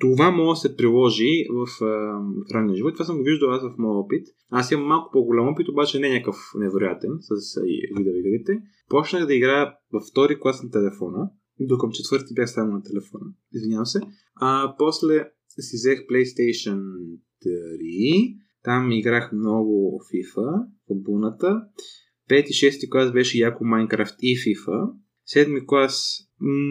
Това 0.00 0.30
може 0.30 0.56
да 0.58 0.68
се 0.68 0.76
приложи 0.76 1.46
в, 1.50 1.66
в 1.66 2.54
ранния 2.54 2.76
живот. 2.76 2.94
Това 2.94 3.04
съм 3.04 3.16
го 3.16 3.24
виждал 3.24 3.50
аз 3.50 3.62
в 3.62 3.78
моя 3.78 3.98
опит. 3.98 4.26
Аз 4.50 4.70
имам 4.70 4.86
малко 4.86 5.10
по-голям 5.12 5.48
опит, 5.48 5.68
обаче 5.68 5.98
не 5.98 6.08
е 6.08 6.12
някакъв 6.12 6.36
невероятен 6.58 7.10
с 7.20 7.60
видеоигрите. 7.96 8.52
Почнах 8.88 9.26
да 9.26 9.34
играя 9.34 9.74
във 9.92 10.02
втори 10.10 10.40
клас 10.40 10.62
на 10.62 10.70
телефона. 10.70 11.30
До 11.60 11.78
към 11.78 11.90
четвърти 11.90 12.34
бях 12.34 12.50
само 12.50 12.72
на 12.72 12.82
телефона. 12.82 13.26
Извинявам 13.54 13.86
се. 13.86 14.00
А 14.40 14.74
после 14.78 15.30
си 15.58 15.76
взех 15.76 15.98
PlayStation 16.06 16.80
3. 17.46 18.36
Там 18.62 18.92
играх 18.92 19.32
много 19.32 20.00
FIFA, 20.12 20.66
футболната. 20.86 21.62
Пети, 22.28 22.52
шести 22.52 22.90
клас 22.90 23.12
беше 23.12 23.38
яко 23.38 23.64
Майнкрафт 23.64 24.14
и 24.22 24.36
FIFA. 24.36 24.92
Седми 25.26 25.66
клас 25.66 26.18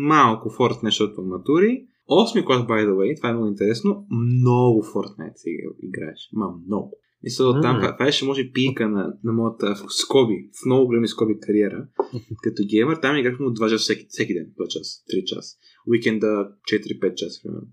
малко 0.07 0.49
Fortnite, 0.49 0.85
защото 0.85 1.21
матури. 1.21 1.85
Осми 2.07 2.45
клас, 2.45 2.61
by 2.61 2.87
the 2.87 2.93
way, 2.93 3.17
това 3.17 3.29
е 3.29 3.33
много 3.33 3.47
интересно, 3.47 4.07
много 4.11 4.83
Fortnite 4.83 5.35
сега 5.35 5.69
играеш. 5.83 6.29
Ма 6.33 6.47
много. 6.67 6.91
Мисля, 7.23 7.43
mm-hmm. 7.43 7.61
там 7.61 7.95
това 7.97 8.11
ще 8.11 8.25
може 8.25 8.51
пика 8.53 8.89
на, 8.89 9.13
на 9.23 9.31
моята 9.33 9.75
в 9.75 9.93
скоби, 9.93 10.49
в 10.61 10.65
много 10.65 10.85
големи 10.85 11.07
скоби 11.07 11.39
кариера. 11.41 11.87
Като 12.43 12.63
геймер, 12.69 12.95
там 12.95 13.17
играх 13.17 13.39
му 13.39 13.49
2 13.49 13.69
часа 13.69 13.77
всеки, 13.77 14.05
всеки 14.09 14.33
ден, 14.33 14.45
2 14.59 14.67
часа, 14.67 15.03
3 15.13 15.23
часа. 15.23 15.57
Уикенда 15.87 16.51
4-5 16.73 17.13
часа, 17.13 17.41
примерно. 17.43 17.67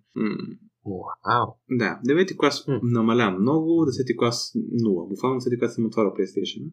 Вау. 0.86 1.46
Да, 1.70 2.00
девети 2.04 2.36
клас 2.36 2.66
mm. 2.66 2.80
намаля 2.82 3.30
много, 3.30 3.84
десети 3.86 4.16
клас 4.16 4.52
0. 4.56 5.08
Буквално 5.08 5.38
десети 5.38 5.58
клас 5.58 5.74
съм 5.74 5.86
отворил 5.86 6.10
PlayStation. 6.10 6.70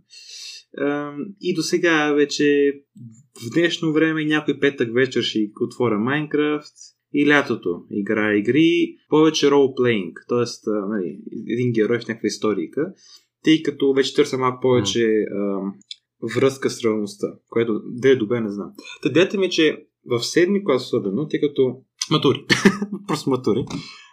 И 1.42 1.54
до 1.54 1.62
сега 1.62 2.14
вече 2.14 2.74
в 3.36 3.54
днешно 3.54 3.94
време 3.94 4.26
някой 4.26 4.60
петък 4.60 4.94
вечер 4.94 5.22
ще 5.22 5.52
отворя 5.62 6.00
Майнкрафт 6.00 6.74
и 7.14 7.28
лятото 7.28 7.86
играя 7.92 8.38
игри, 8.38 8.96
повече 9.10 9.52
ролплейнг, 9.52 10.26
т.е. 10.30 10.70
Нали, 10.90 11.20
един 11.48 11.72
герой 11.72 12.00
в 12.00 12.08
някаква 12.08 12.28
историка, 12.28 12.94
тъй 13.44 13.64
като 13.64 13.94
вече 13.94 14.16
търся 14.16 14.38
малко 14.38 14.60
повече 14.62 15.00
mm. 15.00 15.72
връзка 16.36 16.70
с 16.70 16.84
реалността, 16.84 17.28
което 17.50 17.82
да 17.86 18.10
е 18.10 18.16
добре, 18.16 18.42
не 18.42 18.52
знам. 18.52 18.72
Та 19.02 19.38
ми, 19.38 19.46
е, 19.46 19.50
че 19.50 19.86
в 20.06 20.24
седми 20.24 20.66
клас 20.66 20.86
особено, 20.86 21.28
тъй 21.28 21.40
като 21.40 21.78
матури, 22.12 22.46
просто 23.08 23.30
матури, 23.30 23.66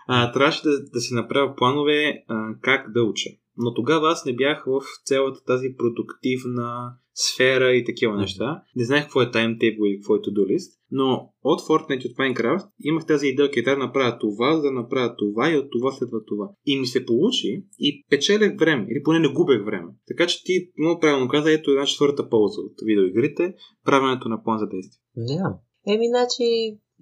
а, 0.09 0.33
трябваше 0.33 0.63
да, 0.63 0.85
да 0.85 1.01
си 1.01 1.15
направя 1.15 1.57
планове 1.57 2.25
а, 2.29 2.49
как 2.63 2.93
да 2.93 3.03
уча. 3.03 3.31
Но 3.57 3.75
тогава 3.75 4.11
аз 4.11 4.25
не 4.25 4.37
бях 4.37 4.65
в 4.67 4.81
цялата 5.05 5.45
тази 5.45 5.69
продуктивна 5.79 6.93
сфера 7.15 7.73
и 7.73 7.85
такива 7.85 8.17
неща. 8.17 8.63
Не 8.77 8.85
знаех 8.85 9.03
какво 9.03 9.23
е 9.23 9.31
таймтейбл 9.31 9.87
и 9.87 9.97
какво 9.97 10.17
е 10.17 10.19
to-do 10.19 10.55
list. 10.55 10.81
Но 10.91 11.33
от 11.45 11.61
Fortnite 11.61 12.07
и 12.07 12.09
от 12.09 12.17
Minecraft 12.17 12.69
имах 12.85 13.07
тази 13.07 13.27
идея, 13.27 13.51
че 13.51 13.63
да 13.63 13.77
направя 13.77 14.19
това, 14.19 14.57
да 14.57 14.71
направя 14.71 15.15
това 15.19 15.53
и 15.53 15.57
от 15.57 15.71
това 15.71 15.93
следва 15.93 16.25
това. 16.27 16.51
И 16.67 16.81
ми 16.81 16.87
се 16.87 17.07
получи 17.07 17.65
и 17.79 18.05
печелех 18.11 18.59
време, 18.59 18.87
или 18.91 19.03
поне 19.03 19.19
не 19.19 19.29
губех 19.29 19.65
време. 19.65 19.89
Така 20.09 20.27
че 20.27 20.45
ти 20.45 20.71
много 20.79 21.01
правилно 21.01 21.29
каза, 21.29 21.53
ето 21.53 21.71
една 21.71 21.87
четвърта 21.87 22.29
полза 22.29 22.61
от 22.61 22.73
видеоигрите, 22.85 23.55
правенето 23.85 24.29
на 24.29 24.43
план 24.43 24.59
за 24.59 24.67
действие. 24.67 25.01
Да. 25.17 25.33
Yeah. 25.33 25.57
Еми, 25.87 26.09
значи, 26.09 26.45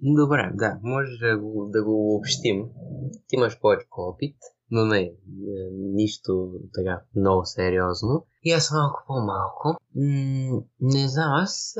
добре, 0.01 0.51
да, 0.53 0.79
може 0.83 1.17
да 1.17 1.37
го, 1.37 1.69
да 1.69 1.83
го 1.83 2.15
общим. 2.15 2.65
Ти 3.27 3.35
имаш 3.35 3.59
повече 3.59 3.85
опит 3.97 4.35
но 4.71 4.85
не, 4.85 5.01
е, 5.01 5.11
нищо 5.71 6.51
така 6.73 7.01
много 7.15 7.45
сериозно. 7.45 8.25
И 8.43 8.51
аз 8.51 8.71
малко 8.71 9.03
по-малко. 9.07 9.67
М- 9.95 10.61
не 10.81 11.07
знам, 11.07 11.31
аз 11.33 11.75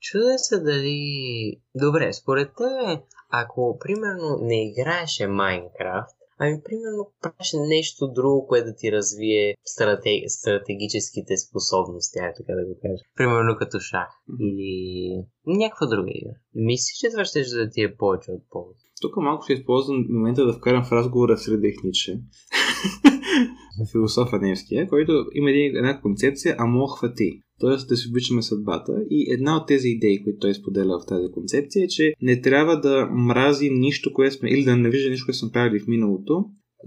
чудя 0.00 0.38
се 0.38 0.60
дали... 0.60 1.60
Добре, 1.74 2.12
според 2.12 2.50
те, 2.56 3.02
ако 3.30 3.78
примерно 3.80 4.38
не 4.40 4.70
играеше 4.70 5.26
Майнкрафт, 5.26 6.13
Ами, 6.38 6.62
примерно, 6.64 7.12
правиш 7.22 7.50
нещо 7.54 8.12
друго, 8.12 8.46
което 8.46 8.66
да 8.66 8.74
ти 8.74 8.92
развие 8.92 9.54
стратег... 9.64 10.24
стратегическите 10.26 11.36
способности, 11.36 12.18
ай 12.18 12.32
така 12.36 12.52
да 12.52 12.66
го 12.66 12.74
кажа. 12.82 13.02
Примерно 13.16 13.56
като 13.58 13.78
шах 13.80 14.08
или 14.40 15.24
някаква 15.46 15.86
друга 15.86 16.10
игра. 16.14 16.34
Мислиш, 16.54 16.96
че 17.00 17.10
това 17.10 17.24
ще 17.24 17.40
да 17.40 17.70
ти 17.70 17.82
е 17.82 17.96
повече 17.96 18.30
от 18.30 18.42
полза? 18.50 18.84
Тук 19.00 19.16
малко 19.16 19.44
ще 19.44 19.52
използвам 19.52 20.06
момента 20.08 20.46
да 20.46 20.52
вкарам 20.52 20.84
в 20.84 20.92
разговора 20.92 21.38
сред 21.38 21.60
Ницше. 21.84 22.20
философа 23.92 24.38
немския, 24.38 24.88
който 24.88 25.12
има 25.34 25.50
една 25.50 26.00
концепция 26.00 26.56
амохвати. 26.58 27.40
Т.е. 27.60 27.86
да 27.88 27.96
си 27.96 28.08
обичаме 28.10 28.42
съдбата. 28.42 28.92
И 29.10 29.32
една 29.32 29.56
от 29.56 29.66
тези 29.66 29.88
идеи, 29.88 30.24
които 30.24 30.38
той 30.38 30.54
споделя 30.54 31.00
в 31.00 31.06
тази 31.06 31.32
концепция 31.32 31.84
е, 31.84 31.88
че 31.88 32.12
не 32.22 32.40
трябва 32.40 32.80
да 32.80 33.06
мразим 33.06 33.74
нищо, 33.74 34.12
което 34.12 34.34
сме, 34.34 34.50
или 34.50 34.64
да 34.64 34.76
не 34.76 34.90
вижда 34.90 35.10
нищо, 35.10 35.26
което 35.26 35.38
сме 35.38 35.50
правили 35.52 35.80
в 35.80 35.88
миналото, 35.88 36.44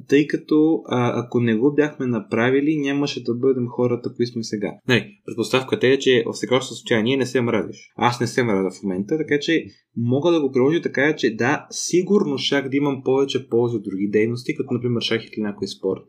тъй 0.08 0.28
като 0.28 0.82
а, 0.86 1.26
ако 1.26 1.40
не 1.40 1.56
го 1.56 1.74
бяхме 1.74 2.06
направили, 2.06 2.78
нямаше 2.78 3.24
да 3.24 3.36
бъдем 3.36 3.68
хората, 3.68 4.14
които 4.16 4.32
сме 4.32 4.44
сега. 4.44 4.74
Не, 4.88 5.10
предпоставката 5.26 5.88
е, 5.88 6.00
че 6.00 6.24
в 6.28 6.34
сегашното 6.34 6.76
състояние 6.76 7.18
не 7.18 7.26
се 7.26 7.42
мразиш. 7.42 7.78
Аз 7.96 8.20
не 8.20 8.28
се 8.28 8.44
мразя 8.44 8.80
в 8.80 8.84
момента, 8.84 9.18
така 9.18 9.40
че 9.40 9.66
мога 9.98 10.32
да 10.32 10.42
го 10.42 10.52
приложа 10.52 10.82
така, 10.82 11.16
че 11.16 11.36
да, 11.36 11.68
сигурно 11.72 12.38
шах 12.38 12.70
да 12.70 12.78
имам 12.78 13.02
повече 13.04 13.50
ползи 13.50 13.76
от 13.76 13.84
други 13.84 14.10
дейности, 14.10 14.56
като 14.56 14.74
например 14.74 15.02
шах 15.02 15.24
или 15.26 15.42
някой 15.42 15.68
спорт. 15.68 16.04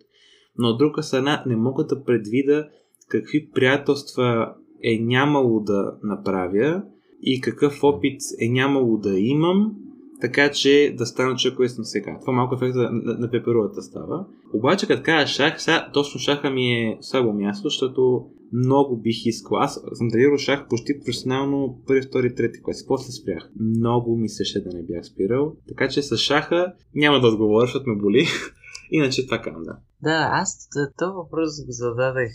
Но 0.59 0.69
от 0.69 0.79
друга 0.79 1.03
страна 1.03 1.43
не 1.47 1.57
мога 1.57 1.85
да 1.85 2.05
предвида 2.05 2.69
какви 3.09 3.51
приятелства 3.55 4.55
е 4.85 4.99
нямало 4.99 5.61
да 5.61 5.93
направя 6.03 6.83
и 7.23 7.41
какъв 7.41 7.85
опит 7.85 8.21
е 8.41 8.49
нямало 8.49 8.97
да 8.97 9.19
имам, 9.19 9.73
така 10.21 10.51
че 10.51 10.95
да 10.99 11.07
стана 11.07 11.37
човек, 11.37 11.57
който 11.57 11.73
съм 11.73 11.85
сега. 11.85 12.19
Това 12.21 12.33
малко 12.33 12.55
ефекта 12.55 12.79
на, 12.79 13.19
на, 13.19 13.31
пеперувата 13.31 13.83
става. 13.83 14.27
Обаче, 14.55 14.87
като 14.87 15.03
кажа 15.03 15.27
шах, 15.27 15.63
сега 15.63 15.91
точно 15.95 16.21
шаха 16.21 16.51
ми 16.51 16.73
е 16.73 16.99
слабо 17.01 17.33
място, 17.33 17.69
защото 17.69 18.27
много 18.53 18.97
бих 18.97 19.27
искал. 19.27 19.59
Аз 19.59 19.81
съм 19.93 20.11
тренирал 20.11 20.37
шах 20.37 20.69
почти 20.69 21.01
професионално 21.01 21.79
първи, 21.87 22.03
втори, 22.03 22.35
трети 22.35 22.63
клас. 22.63 22.87
После 22.87 23.13
спрях. 23.13 23.51
Много 23.61 24.17
ми 24.17 24.29
се 24.29 24.45
ще 24.45 24.61
да 24.61 24.77
не 24.77 24.83
бях 24.83 25.05
спирал. 25.05 25.57
Така 25.69 25.89
че 25.89 26.03
с 26.03 26.17
шаха 26.17 26.73
няма 26.95 27.21
да 27.21 27.29
отговоря, 27.29 27.67
защото 27.67 27.91
ме 27.91 28.03
боли. 28.03 28.27
Иначе 28.91 29.27
това 29.27 29.43
казвам, 29.43 29.63
да. 29.63 29.79
Да, 30.03 30.29
аз 30.33 30.69
този 30.99 31.13
въпрос 31.15 31.65
го 31.67 31.73
зададах 31.73 32.31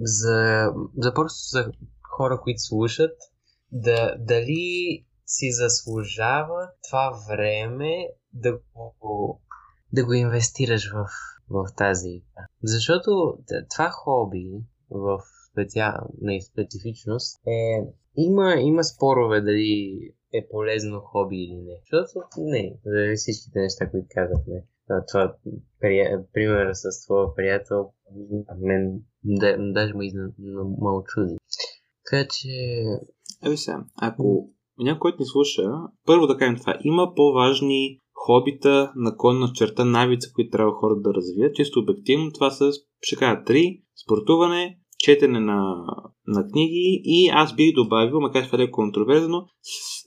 за, 0.00 0.68
за 0.96 1.14
просто 1.14 1.38
за 1.50 1.72
хора, 2.16 2.40
които 2.42 2.60
слушат, 2.60 3.16
да, 3.72 4.16
дали 4.18 5.04
си 5.26 5.52
заслужава 5.52 6.68
това 6.88 7.12
време 7.28 8.08
да 8.32 8.52
го, 8.52 9.40
да 9.92 10.04
го 10.04 10.12
инвестираш 10.12 10.92
в, 10.92 11.06
в 11.50 11.64
тази 11.76 12.08
игра. 12.08 12.46
Защото 12.62 13.38
това 13.70 13.90
хоби 13.90 14.50
в 14.90 15.20
специална 15.52 16.40
специфичност 16.52 17.40
е 17.46 17.86
има, 18.16 18.54
има 18.54 18.84
спорове 18.84 19.40
дали 19.40 19.98
е 20.34 20.48
полезно 20.50 21.00
хоби 21.00 21.36
или 21.36 21.56
не. 21.56 21.80
Защото 21.92 22.28
не, 22.38 22.78
за 22.84 23.14
всичките 23.16 23.60
неща, 23.60 23.90
които 23.90 24.06
казахме 24.14 24.64
това 25.08 25.34
прия... 25.80 26.24
пример 26.32 26.70
с 26.72 27.04
твоя 27.04 27.34
приятел, 27.34 27.90
мен 28.60 29.00
да, 29.24 29.56
даже 29.58 29.94
ме, 29.94 30.04
ме 30.80 30.90
очуди. 30.90 31.36
Така 32.04 32.28
че... 32.30 32.48
Еби 33.46 33.56
сега, 33.56 33.84
ако 34.02 34.50
някой, 34.78 35.00
който 35.00 35.22
ни 35.22 35.26
слуша, 35.26 35.62
първо 36.06 36.26
да 36.26 36.36
кажем 36.36 36.56
това, 36.56 36.78
има 36.84 37.12
по-важни 37.16 38.00
хобита, 38.14 38.92
на 38.96 39.16
конна 39.16 39.52
черта, 39.54 39.84
навици, 39.84 40.32
които 40.32 40.50
трябва 40.50 40.72
хората 40.72 41.00
да 41.00 41.14
развият. 41.14 41.54
Чисто 41.54 41.80
обективно 41.80 42.32
това 42.32 42.50
са, 42.50 42.70
ще 43.00 43.16
кажа, 43.16 43.44
три. 43.46 43.82
Спортуване, 44.04 44.78
четене 44.98 45.40
на, 45.40 45.86
на 46.26 46.46
книги 46.48 47.00
и 47.04 47.28
аз 47.28 47.54
бих 47.54 47.74
добавил, 47.74 48.20
макар 48.20 48.44
това 48.44 48.62
е 48.62 48.70
контроверзно, 48.70 49.46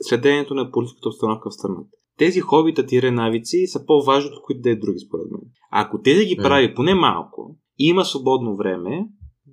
следението 0.02 0.54
на 0.54 0.72
политическата 0.72 1.10
обстановка 1.10 1.50
в 1.50 1.54
страната. 1.54 1.90
Тези 2.18 2.40
хобита 2.40 2.86
тире 2.86 3.12
навици 3.12 3.68
са 3.68 3.86
по-важни 3.86 4.30
от 4.30 4.44
които 4.44 4.62
да 4.62 4.70
е 4.70 4.76
други, 4.76 5.00
според 5.00 5.32
мен. 5.32 5.42
Ако 5.72 6.02
тези 6.02 6.26
ги 6.26 6.38
прави 6.38 6.76
поне 6.76 6.96
малко 6.96 7.56
и 7.80 7.88
има 7.88 8.06
свободно 8.06 8.56
време, 8.56 9.08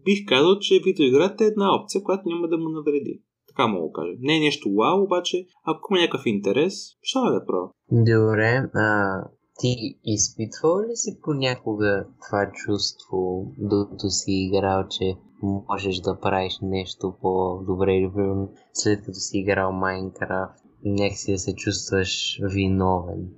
бих 0.04 0.26
казал, 0.28 0.58
че 0.58 0.80
видеоиграта 0.84 1.44
е 1.44 1.46
една 1.46 1.74
опция, 1.74 2.02
която 2.02 2.22
няма 2.26 2.48
да 2.48 2.58
му 2.58 2.68
навреди. 2.68 3.22
Така 3.48 3.66
мога 3.66 3.86
да 3.86 3.92
кажа. 3.92 4.12
Не 4.20 4.36
е 4.36 4.40
нещо 4.40 4.74
вау, 4.74 5.02
обаче, 5.02 5.46
ако 5.64 5.94
има 5.94 6.00
някакъв 6.00 6.26
интерес, 6.26 6.74
ще 7.02 7.18
да 7.18 7.44
правя. 7.46 7.70
Добре, 7.90 8.70
а, 8.74 9.10
ти 9.60 9.98
изпитвал 10.04 10.80
ли 10.80 10.96
си 10.96 11.18
понякога 11.22 12.06
това 12.26 12.50
чувство, 12.54 13.52
докато 13.58 14.10
си 14.10 14.32
играл, 14.32 14.84
че 14.90 15.16
можеш 15.42 15.96
да 15.96 16.20
правиш 16.20 16.58
нещо 16.62 17.14
по-добре 17.20 17.94
или 17.96 18.10
след 18.72 18.98
като 18.98 19.18
си 19.18 19.38
играл 19.38 19.72
Майнкрафт, 19.72 20.59
някакси 20.84 21.32
да 21.32 21.38
се 21.38 21.54
чувстваш 21.54 22.40
виновен? 22.42 23.28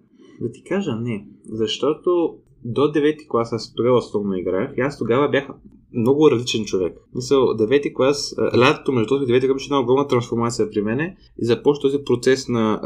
Да 0.40 0.52
ти 0.52 0.62
кажа 0.62 0.96
не, 0.96 1.26
защото 1.44 2.36
до 2.64 2.80
9 2.80 3.28
клас 3.28 3.52
аз 3.52 3.74
тогава 3.74 3.96
основно 3.96 4.34
играх 4.34 4.74
и 4.76 4.80
аз 4.80 4.98
тогава 4.98 5.28
бях 5.28 5.48
много 5.92 6.30
различен 6.30 6.64
човек. 6.64 6.98
Мисъл, 7.14 7.54
девети 7.54 7.94
клас, 7.94 8.34
лятото 8.58 8.92
между 8.92 9.08
този 9.08 9.26
девети 9.26 9.46
клас 9.46 9.54
беше 9.54 9.66
една 9.66 9.80
огромна 9.80 10.08
трансформация 10.08 10.70
при 10.70 10.82
мене 10.82 11.16
и 11.38 11.44
започва 11.44 11.82
този 11.82 11.98
процес 12.04 12.48
на, 12.48 12.80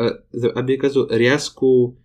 а, 0.54 0.62
би 0.62 0.78
казал, 0.78 1.06
рязко 1.10 1.96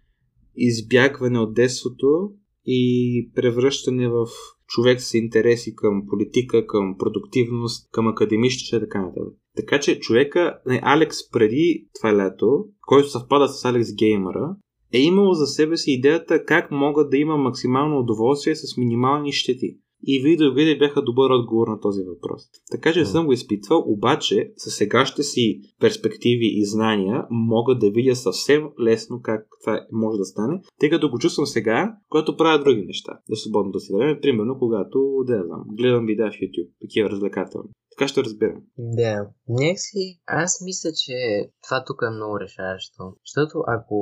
избягване 0.55 1.39
от 1.39 1.53
детството 1.53 2.31
и 2.65 3.31
превръщане 3.36 4.10
в 4.10 4.27
човек 4.72 5.01
с 5.01 5.13
интереси 5.13 5.75
към 5.75 6.04
политика, 6.10 6.68
към 6.68 6.96
продуктивност, 7.00 7.90
към 7.92 8.08
академичност 8.08 8.74
и 8.74 8.80
така 8.80 9.01
нататък. 9.01 9.34
Така 9.56 9.80
че 9.80 10.00
човека, 10.00 10.60
не, 10.66 10.80
Алекс 10.84 11.32
преди 11.32 11.88
това 12.00 12.18
лято, 12.18 12.66
който 12.82 13.10
съвпада 13.10 13.48
с 13.48 13.66
Алекс 13.66 13.96
Геймера, 13.96 14.56
е 14.94 15.00
имал 15.00 15.34
за 15.34 15.48
себе 15.48 15.78
си 15.78 15.92
идеята 15.92 16.46
как 16.46 16.72
мога 16.72 17.08
да 17.08 17.18
има 17.18 17.38
максимално 17.38 18.00
удоволствие 18.00 18.56
с 18.56 18.78
минимални 18.78 19.32
щети 19.32 19.78
и 20.03 20.22
видеоигрите 20.24 20.77
бяха 20.77 21.01
добър 21.01 21.29
отговор 21.29 21.67
на 21.67 21.79
този 21.79 22.03
въпрос. 22.03 22.41
Така 22.72 22.93
че 22.93 23.00
не 23.00 23.05
съм 23.05 23.25
го 23.25 23.34
изпитвал, 23.34 23.84
обаче 23.88 24.51
с 24.58 24.72
сегашните 24.72 25.24
си 25.24 25.62
перспективи 25.79 26.48
и 26.60 26.65
знания 26.65 27.25
мога 27.31 27.77
да 27.77 27.91
видя 27.91 28.15
съвсем 28.15 28.70
лесно 28.84 29.22
как 29.22 29.48
това 29.63 29.86
може 29.91 30.17
да 30.17 30.25
стане, 30.25 30.62
тъй 30.79 30.89
като 30.89 31.10
го 31.10 31.20
чувствам 31.20 31.46
сега, 31.46 31.96
когато 32.10 32.38
правя 32.38 32.63
други 32.63 32.86
неща, 32.86 33.20
да 33.29 33.36
свободно 33.36 33.72
да 33.72 33.79
си 33.79 33.93
време, 33.98 34.20
примерно 34.22 34.60
когато, 34.60 35.24
да 35.27 35.43
знам, 35.46 35.63
гледам 35.77 36.05
видеа 36.05 36.31
в 36.31 36.36
YouTube, 36.36 36.70
такива 36.81 37.10
развлекателни. 37.10 37.70
Така 37.92 38.08
ще 38.08 38.24
разбирам. 38.24 38.64
Да. 38.78 39.30
Някакси 39.50 40.22
аз 40.26 40.62
мисля, 40.66 40.90
че 41.06 41.50
това 41.64 41.84
тук 41.84 42.02
е 42.08 42.10
много 42.10 42.40
решаващо. 42.40 43.16
Защото 43.26 43.64
ако 43.68 43.98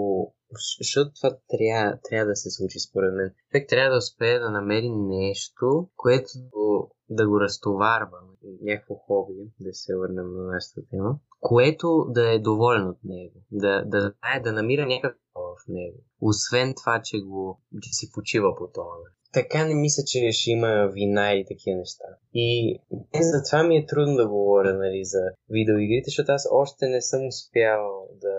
защото 0.78 1.12
това 1.14 1.38
трябва, 1.50 2.00
трябва 2.10 2.30
да 2.30 2.36
се 2.36 2.50
случи 2.50 2.80
според 2.80 3.14
мен. 3.14 3.34
Човек 3.52 3.70
трябва 3.70 3.92
да 3.92 3.98
успее 3.98 4.40
да 4.40 4.50
намери 4.50 4.90
нещо, 4.90 5.90
което 5.96 6.30
да 7.10 7.28
го 7.28 7.40
разтоварва, 7.40 8.18
някакво 8.62 8.96
хоби, 8.96 9.34
да 9.60 9.74
се 9.74 9.96
върнем 9.96 10.34
на 10.34 10.44
нашата 10.44 10.82
тема, 10.90 11.20
което 11.40 12.06
да 12.10 12.34
е 12.34 12.40
доволен 12.40 12.88
от 12.88 12.98
него, 13.04 13.36
да, 13.52 13.86
да, 13.86 14.14
да, 14.24 14.40
да 14.44 14.54
намира 14.54 14.86
някакво 14.86 15.20
в 15.42 15.68
него. 15.68 15.98
Освен 16.22 16.74
това, 16.78 17.02
че, 17.04 17.20
го, 17.20 17.62
че 17.82 17.90
си 17.90 18.12
почива 18.14 18.56
по 18.58 18.68
това 18.74 18.94
така 19.34 19.66
не 19.66 19.76
мисля, 19.76 20.04
че 20.08 20.32
ще 20.32 20.52
има 20.52 20.90
вина 20.94 21.34
и 21.34 21.46
такива 21.46 21.78
неща. 21.78 22.06
И 22.34 22.80
е, 23.14 23.22
затова 23.22 23.64
ми 23.64 23.78
е 23.78 23.86
трудно 23.86 24.16
да 24.16 24.28
говоря 24.28 24.74
нали, 24.74 25.06
за 25.06 25.20
видеоигрите, 25.50 26.06
защото 26.06 26.32
аз 26.32 26.48
още 26.52 26.88
не 26.88 27.02
съм 27.02 27.28
успял 27.28 28.08
да, 28.22 28.36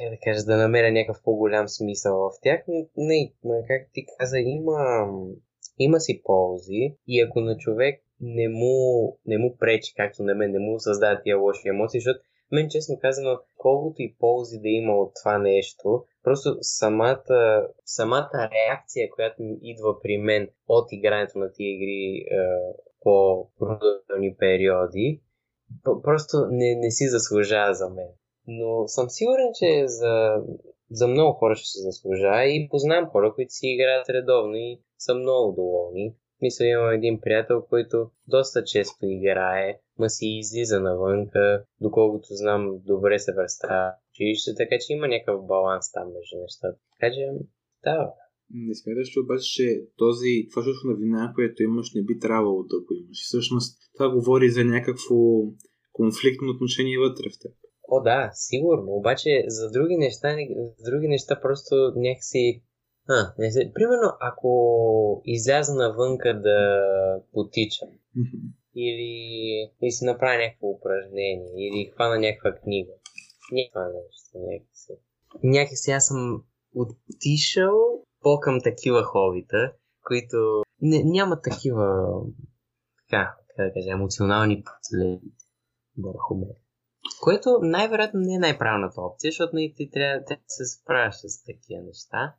е, 0.00 0.10
да, 0.10 0.16
кажа, 0.24 0.44
да 0.44 0.56
намеря 0.56 0.92
някакъв 0.92 1.22
по-голям 1.24 1.68
смисъл 1.68 2.16
в 2.16 2.30
тях. 2.42 2.60
Не, 2.96 3.32
как 3.44 3.88
ти 3.92 4.06
каза, 4.18 4.38
има, 4.38 5.08
има 5.78 6.00
си 6.00 6.22
ползи 6.24 6.96
и 7.06 7.20
ако 7.20 7.40
на 7.40 7.56
човек 7.56 8.02
не 8.20 8.48
му, 8.48 9.18
не 9.26 9.38
му 9.38 9.56
пречи, 9.56 9.94
както 9.96 10.22
на 10.22 10.34
мен, 10.34 10.50
не 10.50 10.58
му 10.58 10.80
създава 10.80 11.20
тия 11.22 11.38
лоши 11.38 11.68
емоции, 11.68 12.00
защото 12.00 12.20
мен 12.52 12.68
честно 12.70 12.98
казано, 13.00 13.38
колкото 13.56 14.02
и 14.02 14.16
ползи 14.18 14.58
да 14.58 14.68
има 14.68 14.96
от 14.96 15.12
това 15.22 15.38
нещо, 15.38 16.04
просто 16.22 16.56
самата, 16.60 17.66
самата 17.84 18.30
реакция, 18.34 19.10
която 19.10 19.42
ми 19.42 19.58
идва 19.62 20.00
при 20.02 20.18
мен 20.18 20.48
от 20.68 20.88
игрането 20.92 21.38
на 21.38 21.52
тия 21.52 21.74
игри 21.74 22.16
е, 22.16 22.36
по 23.00 23.46
продължителни 23.58 24.36
периоди, 24.38 25.20
просто 26.02 26.36
не, 26.50 26.74
не 26.74 26.90
си 26.90 27.08
заслужава 27.08 27.74
за 27.74 27.90
мен. 27.90 28.08
Но 28.46 28.88
съм 28.88 29.10
сигурен, 29.10 29.50
че 29.54 29.82
за, 29.86 30.34
за 30.90 31.08
много 31.08 31.32
хора 31.32 31.54
ще 31.54 31.66
се 31.66 31.78
заслужава 31.78 32.44
и 32.44 32.68
познавам 32.70 33.10
хора, 33.10 33.32
които 33.34 33.52
си 33.52 33.66
играят 33.66 34.08
редовно 34.08 34.54
и 34.54 34.80
са 34.98 35.14
много 35.14 35.52
доволни. 35.52 36.14
Мисля, 36.42 36.64
имам 36.66 36.90
един 36.90 37.20
приятел, 37.20 37.62
който 37.68 38.10
доста 38.28 38.64
често 38.64 39.06
играе, 39.06 39.78
ма 40.02 40.08
си 40.16 40.26
излиза 40.42 40.78
навънка, 40.80 41.64
доколкото 41.80 42.28
знам, 42.42 42.62
добре 42.92 43.18
се 43.18 43.32
връща 43.36 43.68
училище, 44.10 44.50
така 44.60 44.76
че 44.82 44.92
има 44.92 45.06
някакъв 45.08 45.46
баланс 45.52 45.84
там 45.92 46.06
между 46.16 46.34
нещата. 46.44 46.78
Така 46.92 47.08
че, 47.14 47.22
да. 47.84 47.98
Не 48.68 48.74
смяташ, 48.74 49.08
че 49.12 49.20
обаче, 49.20 49.46
че 49.56 49.66
този, 50.02 50.32
това 50.50 50.62
чувство 50.66 50.88
на 50.90 50.96
вина, 51.02 51.32
което 51.34 51.62
имаш, 51.62 51.86
не 51.94 52.02
би 52.08 52.14
трябвало 52.24 52.62
да 52.62 52.76
го 52.84 52.90
имаш. 53.00 53.18
И 53.22 53.28
всъщност 53.28 53.70
това 53.94 54.08
говори 54.16 54.48
за 54.50 54.64
някакво 54.64 55.16
конфликтно 55.92 56.48
отношение 56.54 56.98
вътре 56.98 57.26
в 57.30 57.38
теб. 57.42 57.52
О, 57.94 58.00
да, 58.00 58.30
сигурно. 58.32 58.88
Обаче 59.00 59.30
за 59.46 59.70
други 59.70 59.96
неща, 59.96 60.28
за 60.78 60.90
други 60.90 61.08
неща 61.08 61.40
просто 61.42 61.74
някакси 61.96 62.62
а, 63.08 63.34
не 63.38 63.52
се... 63.52 63.70
Примерно, 63.74 64.08
ако 64.20 64.50
изляза 65.24 65.74
навънка 65.74 66.40
да 66.40 66.58
потичам, 67.32 67.88
или, 68.76 69.70
или 69.82 69.90
си 69.90 70.04
направя 70.04 70.38
някакво 70.38 70.66
упражнение, 70.68 71.52
или 71.56 71.90
хвана 71.94 72.18
някаква 72.18 72.52
книга, 72.52 72.92
някаква 73.52 73.82
нещо, 73.84 74.38
някакси. 74.38 74.92
Някакси 75.42 75.90
аз 75.90 76.06
съм 76.06 76.44
отишъл 76.74 78.04
по-към 78.22 78.60
такива 78.60 79.02
хобита, 79.02 79.72
които 80.06 80.62
не, 80.80 81.02
нямат 81.04 81.42
такива, 81.42 81.86
така, 83.08 83.36
как 83.56 83.66
да 83.66 83.72
кажа, 83.72 83.90
емоционални 83.90 84.64
последици 84.64 85.46
върху 85.98 86.34
мен. 86.34 86.56
Което 87.22 87.58
най-вероятно 87.62 88.20
не 88.20 88.34
е 88.34 88.38
най-правилната 88.38 89.00
опция, 89.00 89.28
защото 89.28 89.56
не 89.56 89.72
ти 89.76 89.90
трябва, 89.90 90.24
трябва 90.24 90.42
да 90.42 90.44
се 90.46 90.64
справяш 90.64 91.14
с 91.14 91.44
такива 91.44 91.82
неща 91.82 92.34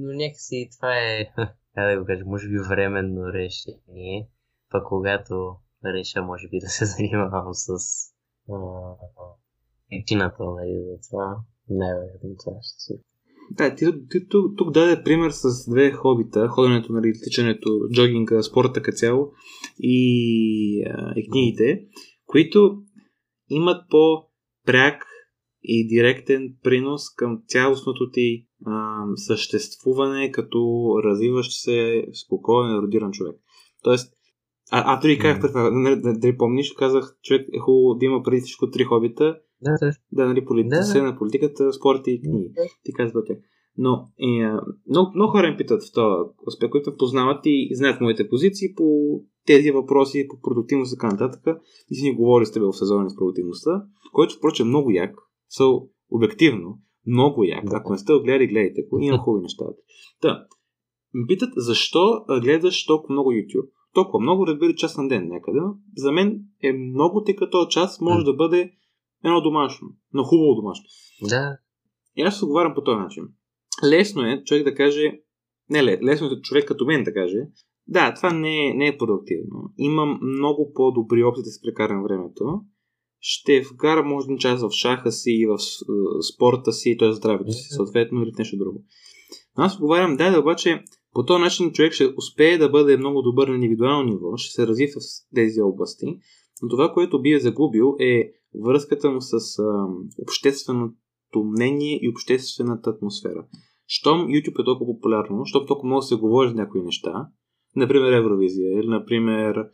но 0.00 0.12
някакси 0.12 0.70
това 0.76 0.98
е, 0.98 1.24
как 1.74 1.90
да 1.90 2.00
го 2.00 2.06
кажа, 2.06 2.24
може 2.26 2.48
би 2.48 2.58
временно 2.68 3.32
решение, 3.32 4.28
пък 4.70 4.86
когато 4.88 5.56
реша, 5.84 6.22
може 6.22 6.48
би 6.48 6.58
да 6.60 6.68
се 6.68 6.84
занимавам 6.84 7.54
с 7.54 7.68
причината 9.88 10.44
нали, 10.44 10.84
за 10.86 11.08
това, 11.10 11.36
най-вероятно 11.68 12.36
това 12.44 12.52
ще 12.62 12.80
се 12.80 13.00
да, 13.50 13.74
ти, 13.74 13.86
ти 14.10 14.28
тук, 14.28 14.56
тук 14.56 14.70
даде 14.70 15.02
пример 15.02 15.30
с 15.30 15.70
две 15.70 15.92
хобита, 15.92 16.48
ходенето, 16.48 16.92
нали, 16.92 17.12
тичането, 17.24 17.88
джогинга, 17.92 18.42
спорта 18.42 18.82
като 18.82 18.96
цяло 18.96 19.32
и, 19.78 20.84
а, 20.86 21.12
и 21.16 21.30
книгите, 21.30 21.84
които 22.26 22.82
имат 23.50 23.84
по-пряк 23.90 25.06
и 25.62 25.88
директен 25.88 26.54
принос 26.62 27.14
към 27.16 27.42
цялостното 27.46 28.10
ти 28.10 28.46
а, 28.66 29.02
съществуване 29.16 30.32
като 30.32 30.88
развиващ 31.04 31.52
се 31.52 32.06
спокоен, 32.24 32.76
еродиран 32.76 33.10
човек. 33.12 33.36
Тоест, 33.82 34.14
а, 34.70 34.94
а 34.94 35.00
дори 35.00 35.18
казах 35.18 35.50
това, 35.50 35.70
нали, 35.70 36.00
дали 36.02 36.36
помниш, 36.36 36.72
казах, 36.72 37.16
човек 37.22 37.48
е 37.52 37.58
хубаво 37.58 37.94
да 37.94 38.06
има 38.06 38.22
преди 38.22 38.40
всичко 38.40 38.70
три 38.70 38.84
хобита. 38.84 39.36
Да, 39.62 39.70
да. 39.80 39.92
Да, 40.12 40.26
нали, 40.26 40.44
политика, 40.44 40.76
да, 40.76 40.92
да. 40.92 41.02
на 41.02 41.18
политиката, 41.18 41.72
спорт 41.72 42.06
и 42.06 42.22
книги. 42.22 42.48
Да. 42.54 42.62
Ти 42.84 42.92
казва 42.92 43.24
тях. 43.24 43.38
Но 43.78 44.08
а, 44.22 44.60
много, 44.88 45.12
много 45.14 45.30
хора 45.30 45.50
ми 45.50 45.56
питат 45.56 45.82
в 45.82 45.92
този 45.92 46.30
аспект, 46.48 46.70
които 46.70 46.96
познават 46.96 47.40
и 47.44 47.70
знаят 47.72 48.00
моите 48.00 48.28
позиции 48.28 48.74
по 48.74 48.84
тези 49.46 49.70
въпроси, 49.70 50.28
по 50.28 50.40
продуктивност 50.40 50.92
и 50.92 50.96
така 50.96 51.08
нататък. 51.08 51.58
И 51.90 51.94
си 51.94 52.04
ни 52.04 52.16
говори 52.16 52.46
с 52.46 52.52
теб 52.52 52.62
в 52.62 52.72
сезона 52.72 53.10
с 53.10 53.16
продуктивността, 53.16 53.84
който, 54.12 54.34
впрочем, 54.34 54.66
е 54.66 54.68
много 54.68 54.90
як. 54.90 55.14
So, 55.58 55.88
обективно, 56.10 56.78
Много 57.06 57.44
як. 57.44 57.64
Ако 57.72 57.92
не 57.92 57.98
сте 57.98 58.12
го 58.12 58.22
гледали, 58.22 58.46
гледайте 58.46 58.82
го. 58.82 58.98
Има 59.00 59.18
хубави 59.18 59.42
неща. 59.42 59.64
Да. 60.22 60.46
Ме 61.14 61.26
питат 61.26 61.50
защо 61.56 62.24
гледаш 62.42 62.86
толкова 62.86 63.12
много 63.12 63.30
YouTube. 63.32 63.68
Толкова 63.94 64.20
много, 64.20 64.46
разбира 64.46 64.74
час 64.74 64.96
на 64.96 65.08
ден 65.08 65.28
някъде. 65.28 65.58
За 65.96 66.12
мен 66.12 66.40
е 66.62 66.72
много, 66.72 67.24
тъй 67.24 67.36
като 67.36 67.66
час 67.66 68.00
може 68.00 68.24
да 68.24 68.34
бъде 68.34 68.72
едно 69.24 69.40
домашно. 69.40 69.88
Но 70.12 70.24
хубаво 70.24 70.54
домашно. 70.54 70.84
Да. 71.22 71.58
И 72.16 72.22
аз 72.22 72.38
се 72.38 72.44
отговарям 72.44 72.74
по 72.74 72.84
този 72.84 72.98
начин. 72.98 73.24
Лесно 73.84 74.22
е 74.22 74.42
човек 74.44 74.64
да 74.64 74.74
каже, 74.74 75.20
не 75.70 75.84
лесно 75.84 76.26
е 76.26 76.40
човек 76.40 76.68
като 76.68 76.86
мен 76.86 77.04
да 77.04 77.14
каже, 77.14 77.38
да, 77.88 78.14
това 78.14 78.32
не 78.32 78.68
е, 78.68 78.74
не 78.74 78.86
е 78.86 78.98
продуктивно. 78.98 79.72
Имам 79.78 80.18
много 80.22 80.72
по-добри 80.74 81.24
опции 81.24 81.42
да 81.42 81.50
се 81.50 81.60
прекарам 81.62 82.02
времето. 82.02 82.60
Ще 83.20 83.62
вкарам 83.62 84.08
може 84.08 84.24
един 84.24 84.38
час 84.38 84.62
в 84.62 84.70
шаха 84.70 85.12
си, 85.12 85.46
в 85.48 85.58
спорта 86.34 86.72
си, 86.72 86.96
т.е. 86.98 87.12
здравето 87.12 87.52
си, 87.52 87.68
съответно, 87.70 88.22
или 88.22 88.32
нещо 88.38 88.56
друго. 88.56 88.84
Но 89.58 89.64
аз 89.64 89.74
отговарям, 89.74 90.16
да, 90.16 90.30
да, 90.30 90.40
обаче 90.40 90.84
по 91.12 91.24
този 91.24 91.42
начин 91.42 91.72
човек 91.72 91.92
ще 91.92 92.12
успее 92.16 92.58
да 92.58 92.68
бъде 92.68 92.96
много 92.96 93.22
добър 93.22 93.48
на 93.48 93.54
индивидуално 93.54 94.10
ниво, 94.10 94.36
ще 94.36 94.52
се 94.52 94.66
разви 94.66 94.86
в 94.86 94.94
тези 95.34 95.60
области, 95.60 96.06
но 96.62 96.68
това, 96.68 96.92
което 96.92 97.22
би 97.22 97.32
е 97.32 97.40
загубил 97.40 97.96
е 98.00 98.32
връзката 98.64 99.10
му 99.10 99.20
с 99.20 99.32
а, 99.58 99.86
общественото 100.22 101.44
мнение 101.44 101.98
и 102.02 102.08
обществената 102.08 102.90
атмосфера. 102.90 103.46
Щом 103.86 104.20
YouTube 104.20 104.62
е 104.62 104.64
толкова 104.64 104.94
популярно, 104.94 105.44
щом 105.44 105.66
толкова 105.66 105.86
много 105.86 106.02
се 106.02 106.14
говори 106.14 106.48
за 106.48 106.54
някои 106.54 106.82
неща, 106.82 107.26
например 107.76 108.12
Евровизия 108.12 108.80
или 108.80 108.88
например 108.88 109.64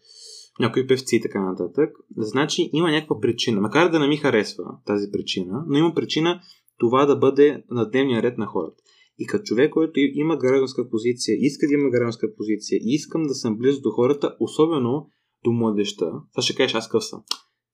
някои 0.60 0.86
певци 0.86 1.16
и 1.16 1.20
така 1.20 1.40
нататък, 1.40 1.90
значи 2.16 2.70
има 2.72 2.90
някаква 2.90 3.20
причина. 3.20 3.60
Макар 3.60 3.90
да 3.90 3.98
не 3.98 4.08
ми 4.08 4.16
харесва 4.16 4.64
тази 4.86 5.06
причина, 5.12 5.64
но 5.68 5.78
има 5.78 5.94
причина 5.94 6.40
това 6.78 7.06
да 7.06 7.16
бъде 7.16 7.64
на 7.70 7.90
дневния 7.90 8.22
ред 8.22 8.38
на 8.38 8.46
хората. 8.46 8.82
И 9.18 9.26
като 9.26 9.42
човек, 9.42 9.72
който 9.72 9.92
има 9.96 10.36
гражданска 10.36 10.90
позиция, 10.90 11.36
иска 11.40 11.66
да 11.66 11.74
има 11.74 11.90
гражданска 11.90 12.34
позиция 12.36 12.80
искам 12.82 13.22
да 13.22 13.34
съм 13.34 13.58
близо 13.58 13.80
до 13.80 13.90
хората, 13.90 14.36
особено 14.40 15.06
до 15.44 15.52
младеща. 15.52 16.12
Това 16.32 16.42
ще 16.42 16.54
кажеш, 16.54 16.74
аз 16.74 16.88
къв 16.88 17.04
съм. 17.04 17.22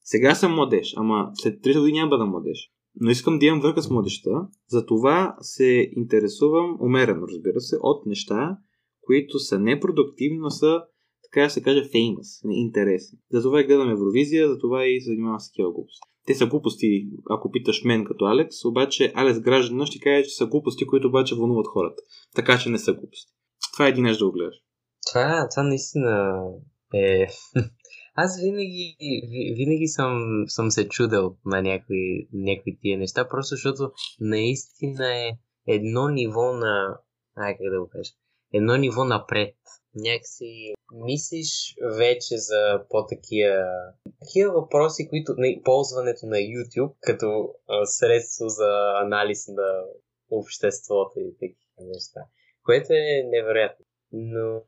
Сега 0.04 0.34
съм 0.34 0.54
младеж, 0.54 0.94
ама 0.96 1.30
след 1.34 1.60
3 1.64 1.78
години 1.78 1.98
няма 1.98 2.10
бъда 2.10 2.26
младеж. 2.26 2.70
Но 3.00 3.10
искам 3.10 3.38
да 3.38 3.46
имам 3.46 3.60
връзка 3.60 3.82
с 3.82 3.90
младеща, 3.90 4.30
затова 4.68 5.36
се 5.40 5.90
интересувам, 5.96 6.76
умерено 6.80 7.26
разбира 7.28 7.60
се, 7.60 7.76
от 7.80 8.06
неща, 8.06 8.56
които 9.00 9.38
са 9.38 9.58
непродуктивни, 9.58 10.38
но 10.38 10.50
са, 10.50 10.82
така 11.22 11.44
да 11.44 11.50
се 11.50 11.62
каже, 11.62 11.82
famous, 11.84 12.50
интересни. 12.50 13.18
Затова 13.30 13.60
и 13.60 13.64
гледам 13.64 13.90
Евровизия, 13.90 14.48
затова 14.48 14.86
и 14.86 15.00
занимавам 15.00 15.40
с 15.40 15.48
такива 15.48 15.72
глупости. 15.72 16.11
Те 16.26 16.34
са 16.34 16.46
глупости, 16.46 17.06
ако 17.30 17.50
питаш 17.50 17.84
мен 17.84 18.04
като 18.04 18.24
Алекс, 18.24 18.64
обаче 18.64 19.12
Алекс 19.14 19.40
гражданина 19.40 19.86
ще 19.86 20.00
каже, 20.00 20.22
че 20.22 20.34
са 20.34 20.46
глупости, 20.46 20.86
които 20.86 21.08
обаче 21.08 21.34
вълнуват 21.34 21.66
хората. 21.66 22.02
Така 22.34 22.58
че 22.58 22.68
не 22.68 22.78
са 22.78 22.92
глупости. 22.92 23.32
Това 23.72 23.86
е 23.86 23.88
един 23.88 24.04
нещо 24.04 24.24
да 24.24 24.30
го 24.30 24.32
гледаш. 24.32 24.54
Това, 25.10 25.48
това 25.50 25.62
наистина 25.62 26.42
е... 26.94 27.26
Аз 28.14 28.40
винаги, 28.40 28.96
винаги 29.56 29.86
съм, 29.86 30.44
съм 30.46 30.70
се 30.70 30.88
чудел 30.88 31.36
на 31.44 31.62
някои, 31.62 32.28
някои 32.32 32.78
тия 32.80 32.98
неща, 32.98 33.28
просто 33.28 33.54
защото 33.54 33.92
наистина 34.20 35.14
е 35.14 35.30
едно 35.66 36.08
ниво 36.08 36.52
на... 36.52 36.98
Ай, 37.36 37.52
как 37.52 37.72
да 37.72 37.80
го 37.80 37.88
кажа? 37.92 38.10
Едно 38.52 38.76
ниво 38.76 39.04
напред. 39.04 39.54
Някакси 39.94 40.72
мислиш 40.92 41.76
вече 41.96 42.36
за 42.36 42.84
по-такива 42.90 43.64
такива 44.20 44.52
въпроси, 44.52 45.08
които 45.08 45.34
на 45.38 45.62
ползването 45.64 46.26
на 46.26 46.36
YouTube 46.36 46.92
като 47.00 47.54
а, 47.68 47.86
средство 47.86 48.48
за 48.48 48.92
анализ 49.04 49.48
на 49.48 49.84
обществото 50.30 51.20
и 51.20 51.34
такива 51.34 51.90
неща, 51.92 52.20
което 52.64 52.92
е 52.92 53.28
невероятно. 53.28 53.84
Но 54.12 54.62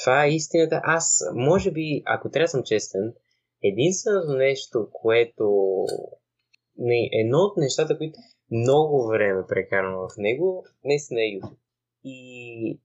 това 0.00 0.24
е 0.24 0.30
истината. 0.30 0.80
Аз, 0.84 1.24
може 1.34 1.70
би, 1.70 2.02
ако 2.06 2.30
трябва 2.30 2.48
съм 2.48 2.62
честен, 2.64 3.14
единственото 3.62 4.32
нещо, 4.32 4.88
което... 4.92 5.74
Не, 6.80 7.08
едно 7.12 7.38
от 7.38 7.56
нещата, 7.56 7.98
които 7.98 8.18
много 8.50 9.06
време 9.06 9.46
прекарвам 9.48 10.08
в 10.08 10.16
него, 10.18 10.64
наистина 10.84 11.20
е 11.20 11.24
YouTube. 11.24 11.56
И 12.04 12.80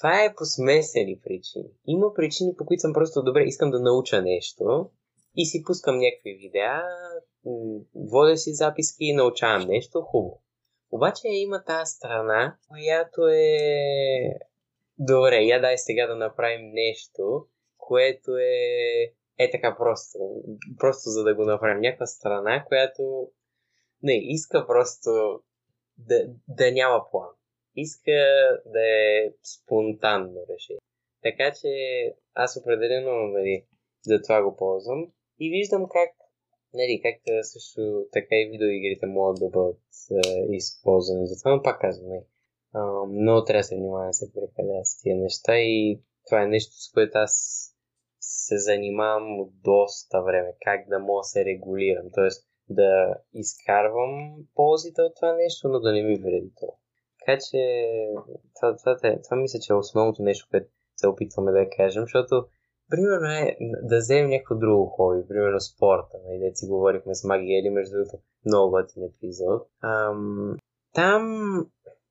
това 0.00 0.24
е 0.24 0.34
по 0.34 0.44
смесени 0.44 1.20
причини. 1.24 1.70
Има 1.86 2.14
причини, 2.14 2.54
по 2.58 2.66
които 2.66 2.80
съм 2.80 2.92
просто 2.92 3.22
добре, 3.22 3.42
искам 3.42 3.70
да 3.70 3.80
науча 3.80 4.22
нещо 4.22 4.90
и 5.36 5.46
си 5.46 5.62
пускам 5.66 5.98
някакви 5.98 6.34
видеа, 6.34 6.82
водя 7.94 8.36
си 8.36 8.54
записки 8.54 9.04
и 9.04 9.14
научавам 9.14 9.68
нещо 9.68 10.00
хубаво. 10.00 10.42
Обаче 10.90 11.28
има 11.28 11.64
тази 11.64 11.90
страна, 11.90 12.56
която 12.68 13.28
е 13.28 13.58
добре, 14.98 15.36
я 15.36 15.60
дай 15.60 15.78
сега 15.78 16.06
да 16.06 16.16
направим 16.16 16.70
нещо, 16.72 17.46
което 17.78 18.30
е 18.36 19.18
е 19.38 19.50
така 19.50 19.76
просто. 19.78 20.18
Просто 20.78 21.10
за 21.10 21.24
да 21.24 21.34
го 21.34 21.44
направим. 21.44 21.80
Някаква 21.80 22.06
страна, 22.06 22.64
която 22.68 23.28
не, 24.02 24.18
иска 24.22 24.66
просто 24.66 25.40
да, 25.98 26.28
да 26.48 26.72
няма 26.72 27.04
план. 27.10 27.28
Иска 27.84 28.18
да 28.66 28.80
е 28.80 29.32
спонтанно 29.54 30.40
решение. 30.52 30.80
Така 31.22 31.52
че 31.60 31.68
аз 32.34 32.56
определено 32.56 33.10
нали, 33.10 33.64
за 34.02 34.22
това 34.22 34.42
го 34.42 34.56
ползвам 34.56 35.12
и 35.40 35.50
виждам 35.50 35.88
как, 35.88 36.10
нали, 36.74 37.00
как 37.02 37.20
също 37.42 38.06
така 38.12 38.36
и 38.36 38.48
видеоигрите 38.50 39.06
могат 39.06 39.38
да 39.40 39.48
бъдат 39.48 39.80
е, 40.10 40.56
използвани 40.56 41.26
за 41.26 41.38
това, 41.38 41.56
но 41.56 41.62
пак 41.62 41.80
казвам, 41.80 42.08
нали, 42.08 42.24
а, 42.72 43.04
много 43.06 43.44
трябва 43.44 43.60
да 43.60 43.64
се 43.64 43.76
внимава 43.76 44.06
да 44.06 44.12
се 44.12 44.32
прекаля 44.32 44.84
с 44.84 45.02
тия 45.02 45.16
неща 45.16 45.58
и 45.58 46.00
това 46.26 46.42
е 46.42 46.46
нещо, 46.46 46.72
с 46.72 46.92
което 46.92 47.18
аз 47.18 47.34
се 48.20 48.58
занимавам 48.58 49.40
от 49.40 49.50
доста 49.62 50.22
време, 50.22 50.52
как 50.60 50.88
да 50.88 50.98
мога 50.98 51.20
да 51.20 51.24
се 51.24 51.44
регулирам, 51.44 52.06
т.е. 52.14 52.28
да 52.68 53.14
изкарвам 53.34 54.36
ползите 54.54 55.02
от 55.02 55.14
това 55.16 55.32
нещо, 55.32 55.68
но 55.68 55.80
да 55.80 55.92
не 55.92 56.02
ми 56.02 56.16
вреди 56.16 56.52
това. 56.60 56.72
Така 57.28 57.40
че 57.50 57.60
това, 58.56 58.76
това, 58.76 58.96
това, 58.96 59.20
това 59.24 59.36
мисля, 59.36 59.58
че 59.62 59.72
е 59.72 59.76
основното 59.76 60.22
нещо, 60.22 60.46
което 60.50 60.66
се 60.96 61.06
опитваме 61.08 61.52
да 61.52 61.70
кажем, 61.76 62.02
защото 62.02 62.46
примерно 62.90 63.26
е 63.26 63.56
да 63.82 63.98
вземем 63.98 64.30
някакво 64.30 64.54
друго 64.54 64.86
хоби, 64.86 65.28
примерно 65.28 65.60
спорта, 65.60 66.16
нали, 66.26 66.50
да 66.50 66.56
си 66.56 66.66
говорихме 66.66 67.14
с 67.14 67.24
Маги 67.24 67.54
Ели, 67.58 67.70
между 67.70 67.96
другото, 67.96 68.16
много 68.46 68.70
готин 68.70 69.02
епизод. 69.04 69.68
Ам, 69.82 70.56
там 70.94 71.22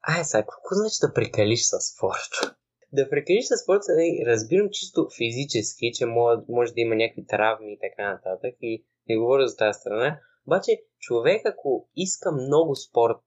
Ай, 0.07 0.23
сега, 0.23 0.41
какво 0.41 0.75
значи 0.75 0.97
да 1.01 1.13
прекалиш 1.13 1.61
със 1.63 1.83
спорт? 1.93 2.31
да 2.93 3.09
прекалиш 3.09 3.45
със 3.45 3.59
спорт, 3.63 3.81
нали, 3.89 4.23
разбирам 4.27 4.69
чисто 4.71 5.07
физически, 5.17 5.91
че 5.93 6.05
може, 6.05 6.41
може 6.49 6.73
да 6.73 6.81
има 6.81 6.95
някакви 6.95 7.25
травми 7.25 7.73
и 7.73 7.79
така 7.79 8.13
нататък 8.13 8.55
и 8.61 8.85
не 9.09 9.17
говоря 9.17 9.47
за 9.47 9.57
тази 9.57 9.79
страна, 9.79 10.19
обаче 10.47 10.71
човек, 10.99 11.41
ако 11.45 11.89
иска 11.95 12.31
много 12.31 12.75
спорт, 12.75 13.21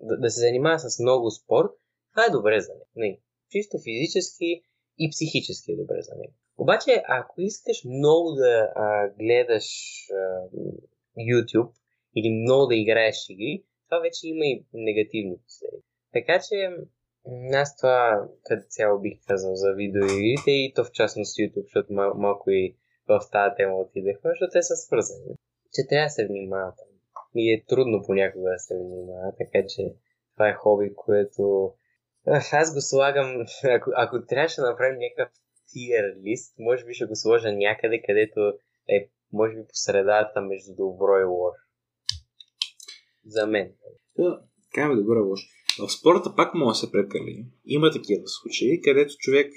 да, 0.00 0.16
да 0.16 0.30
се 0.30 0.40
занимава 0.40 0.78
с 0.78 0.98
много 1.00 1.30
спорт, 1.30 1.70
това 2.12 2.26
е 2.26 2.30
добре 2.30 2.60
за 2.60 2.72
него. 2.72 2.86
Не, 2.96 3.20
чисто 3.50 3.76
физически 3.84 4.62
и 4.98 5.10
психически 5.10 5.72
е 5.72 5.76
добре 5.76 5.96
за 6.00 6.14
него. 6.14 6.34
Обаче, 6.58 7.02
ако 7.08 7.40
искаш 7.40 7.84
много 7.84 8.32
да 8.32 8.72
а, 8.76 9.08
гледаш 9.18 9.66
а, 10.10 10.48
YouTube 11.28 11.72
или 12.16 12.30
много 12.30 12.66
да 12.66 12.76
играеш 12.76 13.16
игри, 13.28 13.64
това 13.88 14.00
вече 14.00 14.28
има 14.28 14.44
и 14.44 14.64
негативни 14.74 15.36
последици. 15.46 15.88
Така 16.12 16.40
че 16.48 16.56
аз 17.52 17.76
това 17.76 18.28
като 18.44 18.62
цяло 18.68 19.00
бих 19.00 19.18
казал 19.26 19.54
за 19.54 19.72
видеоигрите 19.72 20.50
и 20.50 20.72
то 20.74 20.84
в 20.84 20.92
частност 20.92 21.36
YouTube, 21.36 21.62
защото 21.62 21.92
мал- 21.92 22.14
малко 22.14 22.50
и 22.50 22.76
в 23.08 23.20
тази 23.32 23.54
тема 23.56 23.76
отидехме, 23.76 24.30
защото 24.30 24.52
те 24.52 24.62
са 24.62 24.76
свързани. 24.76 25.34
Че 25.74 25.88
трябва 25.88 26.06
да 26.06 26.10
се 26.10 26.26
внимава 26.26 26.72
там. 26.78 26.91
И 27.34 27.52
е 27.52 27.64
трудно 27.68 28.02
понякога 28.06 28.50
да 28.50 28.58
се 28.58 28.74
внимава, 28.74 29.32
така 29.38 29.66
че 29.68 29.82
това 30.34 30.48
е 30.48 30.54
хоби, 30.54 30.94
което 30.94 31.72
аз 32.52 32.74
го 32.74 32.80
слагам, 32.80 33.46
ако, 33.76 33.90
ако 33.96 34.26
трябваше 34.26 34.60
да 34.60 34.70
направим 34.70 34.98
някакъв 34.98 35.32
тир 35.72 36.04
лист, 36.24 36.54
може 36.58 36.84
би 36.84 36.94
ще 36.94 37.04
го 37.04 37.16
сложа 37.16 37.52
някъде, 37.52 38.02
където 38.06 38.40
е, 38.88 39.08
може 39.32 39.54
би 39.54 39.62
по 39.62 39.74
средата 39.74 40.40
между 40.40 40.74
добро 40.74 41.20
и 41.20 41.24
лошо. 41.24 41.62
За 43.26 43.46
мен. 43.46 43.72
Да, 44.18 44.42
каме 44.74 44.94
добро 44.96 45.18
и 45.18 45.22
лошо. 45.22 45.46
В 45.78 45.92
спорта 45.92 46.36
пак 46.36 46.54
може 46.54 46.68
да 46.68 46.86
се 46.86 46.92
прекали. 46.92 47.46
Има 47.66 47.90
такива 47.90 48.22
случаи, 48.26 48.80
където 48.80 49.14
човек 49.18 49.52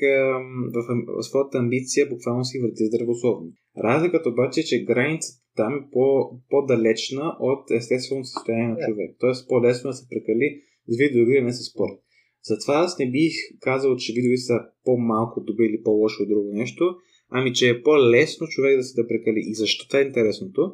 в, 0.73 1.05
в 1.17 1.23
своята 1.23 1.57
амбиция 1.57 2.09
буквално 2.09 2.45
си 2.45 2.59
върти 2.59 2.85
здравословно. 2.85 3.51
Разликата 3.83 4.29
обаче 4.29 4.59
е, 4.59 4.63
че 4.63 4.83
границата 4.83 5.41
там 5.55 5.73
е 5.73 5.91
по, 5.91 6.31
по-далечна 6.49 7.37
от 7.39 7.71
естественото 7.71 8.27
състояние 8.27 8.67
на 8.67 8.77
човек. 8.85 9.15
Тоест 9.19 9.49
по-лесно 9.49 9.89
да 9.89 9.93
се 9.93 10.09
прекали 10.09 10.61
с 10.87 10.97
видеоигри, 10.97 11.41
не 11.41 11.53
с 11.53 11.71
спорт. 11.71 11.99
Затова 12.43 12.73
аз 12.73 12.99
не 12.99 13.11
бих 13.11 13.33
казал, 13.59 13.95
че 13.95 14.13
видеоигри 14.13 14.37
са 14.37 14.59
по-малко 14.83 15.41
добри 15.41 15.65
или 15.65 15.83
по-лошо 15.83 16.23
от 16.23 16.29
друго 16.29 16.51
нещо, 16.53 16.95
ами 17.29 17.53
че 17.53 17.69
е 17.69 17.83
по-лесно 17.83 18.47
човек 18.47 18.77
да 18.77 18.83
се 18.83 19.01
да 19.01 19.07
прекали. 19.07 19.39
И 19.39 19.55
защо 19.55 19.87
това 19.87 19.99
е 19.99 20.03
интересното? 20.03 20.73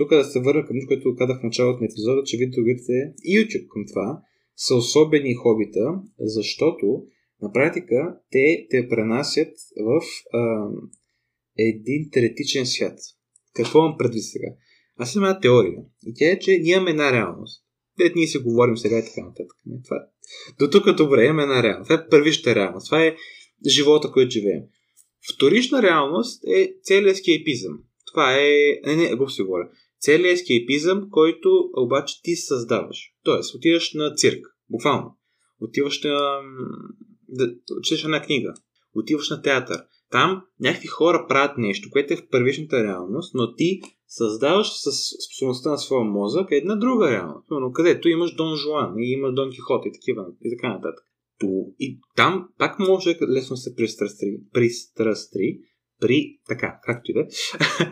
тук 0.00 0.10
да 0.10 0.24
се 0.24 0.40
върна 0.40 0.66
към 0.66 0.76
нещо, 0.76 0.88
което 0.88 1.16
казах 1.16 1.40
в 1.40 1.44
началото 1.44 1.80
на 1.80 1.86
епизода, 1.86 2.22
че 2.24 2.36
видеоигрите 2.36 2.92
и 3.24 3.38
YouTube 3.38 3.68
към 3.68 3.86
това 3.86 4.22
са 4.56 4.74
особени 4.74 5.34
хобита, 5.34 6.00
защото 6.18 7.02
на 7.42 7.52
практика 7.52 8.18
те 8.30 8.66
те 8.70 8.88
пренасят 8.88 9.52
в 9.76 10.00
а, 10.32 10.68
един 11.58 12.10
теоретичен 12.10 12.66
свят. 12.66 12.98
Какво 13.54 13.78
имам 13.78 13.98
предвид 13.98 14.24
сега? 14.24 14.48
Аз 14.96 15.14
имам 15.14 15.28
една 15.28 15.40
теория. 15.40 15.82
И 16.06 16.14
тя 16.14 16.30
е, 16.30 16.38
че 16.38 16.58
ние 16.58 16.74
имаме 16.74 16.90
една 16.90 17.12
реалност. 17.12 17.64
Дет 17.98 18.16
ние 18.16 18.26
си 18.26 18.38
говорим 18.38 18.76
сега 18.76 18.98
и 18.98 19.04
така 19.04 19.26
нататък. 19.26 19.46
Това 19.84 19.96
е. 19.96 20.00
До 20.58 20.70
тук 20.70 20.96
добре, 20.96 21.24
имаме 21.24 21.42
една 21.42 21.62
реалност. 21.62 21.88
Това 21.88 22.02
е 22.02 22.08
първища 22.08 22.54
реалност. 22.54 22.86
Това 22.86 23.04
е 23.04 23.16
живота, 23.68 24.10
който 24.12 24.30
живеем. 24.30 24.62
Вторична 25.34 25.82
реалност 25.82 26.44
е 26.44 26.74
целият 26.82 27.16
скейпизъм. 27.16 27.78
Това 28.06 28.34
е... 28.34 28.80
Не, 28.86 28.96
не, 28.96 29.14
го 29.14 29.30
си 29.30 29.42
говоря. 29.42 29.68
Целият 30.00 30.38
скейпизъм, 30.38 31.08
който 31.10 31.70
обаче 31.76 32.22
ти 32.22 32.36
създаваш. 32.36 32.98
Тоест, 33.24 33.54
отиваш 33.54 33.94
на 33.94 34.14
цирк. 34.14 34.46
Буквално. 34.70 35.16
Отиваш 35.60 36.02
на... 36.02 36.40
Да, 37.28 37.54
четеш 37.82 38.04
една 38.04 38.22
книга. 38.22 38.54
Отиваш 38.94 39.30
на 39.30 39.42
театър. 39.42 39.82
Там 40.10 40.42
някакви 40.60 40.86
хора 40.86 41.26
правят 41.28 41.58
нещо, 41.58 41.88
което 41.92 42.12
е 42.12 42.16
в 42.16 42.28
първичната 42.30 42.84
реалност, 42.84 43.34
но 43.34 43.54
ти 43.54 43.80
създаваш 44.08 44.66
с 44.66 44.90
способността 45.26 45.70
на 45.70 45.78
своя 45.78 46.04
мозък 46.04 46.48
една 46.50 46.76
друга 46.76 47.10
реалност. 47.10 47.46
Но 47.50 47.72
където 47.72 48.08
имаш 48.08 48.34
Дон 48.34 48.56
Жуан 48.56 48.94
и 48.98 49.12
имаш 49.12 49.34
Дон 49.34 49.50
Кихот 49.50 49.86
и 49.86 49.92
такива 49.92 50.26
и 50.44 50.56
така 50.56 50.68
нататък. 50.68 51.04
И 51.78 52.00
там 52.16 52.48
пак 52.58 52.78
може 52.78 53.18
лесно 53.28 53.56
се 53.56 53.74
пристрастри, 53.74 54.36
пристрастри 54.52 55.58
при 56.00 56.38
така, 56.48 56.78
както 56.82 57.10
и 57.10 57.14
да 57.14 57.20
е. 57.20 57.26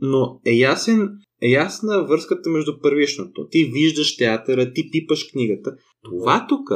Но 0.00 0.40
е 0.46 0.52
ясен, 0.52 1.08
е 1.42 1.48
ясна 1.48 2.06
връзката 2.06 2.50
между 2.50 2.80
първичното. 2.80 3.48
Ти 3.50 3.64
виждаш 3.64 4.16
театъра, 4.16 4.72
ти 4.72 4.90
пипаш 4.90 5.24
книгата. 5.32 5.76
Това 6.04 6.46
тук 6.48 6.70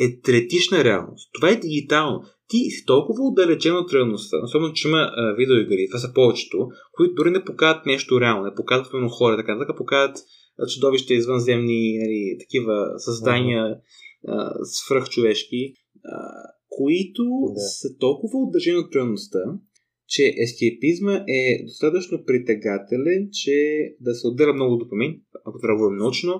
е 0.00 0.20
третична 0.20 0.84
реалност. 0.84 1.30
Това 1.34 1.50
е 1.50 1.56
дигитално. 1.56 2.22
Ти 2.48 2.56
си 2.56 2.84
толкова 2.86 3.24
отдалечен 3.24 3.76
от 3.76 3.92
реалността, 3.92 4.36
особено 4.44 4.72
че 4.72 4.88
има 4.88 5.10
а, 5.16 5.34
видеоигри, 5.34 5.88
това 5.90 5.98
са 5.98 6.12
повечето, 6.14 6.68
които 6.92 7.14
дори 7.14 7.30
не 7.30 7.44
показват 7.44 7.86
нещо 7.86 8.20
реално, 8.20 8.44
не 8.44 8.54
показват 8.54 8.92
именно 8.92 9.08
хора, 9.08 9.36
така, 9.36 9.58
така 9.58 9.76
показват 9.76 10.16
чудовища 10.74 11.14
извънземни, 11.14 11.98
нали, 11.98 12.36
такива 12.40 12.92
създания 12.96 13.76
а, 14.28 14.52
свръхчовешки, 14.62 15.74
а, 16.04 16.18
които 16.68 17.24
да. 17.54 17.60
са 17.60 17.88
толкова 17.98 18.38
отдалечени 18.38 18.76
от 18.76 18.94
реалността, 18.96 19.38
че 20.08 20.34
ескейпизма 20.42 21.14
е 21.28 21.64
достатъчно 21.64 22.24
притегателен, 22.26 23.28
че 23.32 23.52
да 24.00 24.14
се 24.14 24.26
отделя 24.26 24.52
много 24.52 24.76
допамин, 24.76 25.20
ако 25.46 25.58
трябва 25.58 25.88
да 25.88 25.96
научно, 25.96 26.32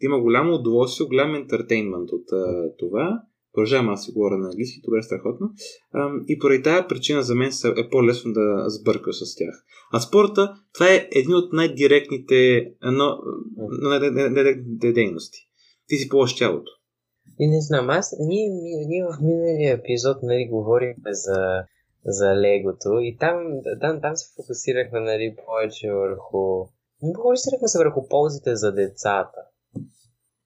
да 0.00 0.06
има 0.06 0.20
голямо 0.20 0.54
удоволствие, 0.54 1.06
голям 1.06 1.34
ентертейнмент 1.34 2.12
от 2.12 2.32
а, 2.32 2.70
това. 2.78 3.22
Продължавам 3.52 3.88
аз 3.88 4.04
си 4.04 4.12
говоря 4.12 4.38
на 4.38 4.48
английски, 4.48 4.80
добре, 4.84 5.02
страхотно. 5.02 5.50
И 6.28 6.38
поради 6.38 6.62
тази 6.62 6.88
причина 6.88 7.22
за 7.22 7.34
мен 7.34 7.50
е 7.76 7.90
по-лесно 7.90 8.32
да 8.32 8.64
сбърка 8.70 9.12
с 9.12 9.36
тях. 9.36 9.64
А 9.92 10.00
спорта, 10.00 10.54
това 10.74 10.86
е 10.94 11.08
един 11.12 11.34
от 11.34 11.52
най-директните 11.52 12.70
но, 12.82 13.18
дейности. 14.94 15.38
Ти 15.88 15.96
си 15.96 16.08
полаш 16.08 16.36
тялото. 16.36 16.70
И 17.38 17.48
не 17.48 17.60
знам, 17.60 17.90
аз, 17.90 18.16
ние, 18.20 18.48
ние 18.88 19.04
в 19.04 19.20
миналия 19.22 19.74
епизод 19.74 20.16
нали, 20.22 20.48
говорихме 20.50 21.14
за 21.14 21.64
за 22.04 22.36
легото 22.36 22.98
и 23.00 23.16
там, 23.20 23.36
там, 23.80 24.00
там 24.00 24.16
се 24.16 24.32
фокусирахме 24.36 25.00
нали, 25.00 25.36
повече 25.46 25.92
върху... 25.92 26.66
Фокусирахме 27.16 27.68
се 27.68 27.78
върху 27.78 28.08
ползите 28.08 28.56
за 28.56 28.72
децата. 28.72 29.40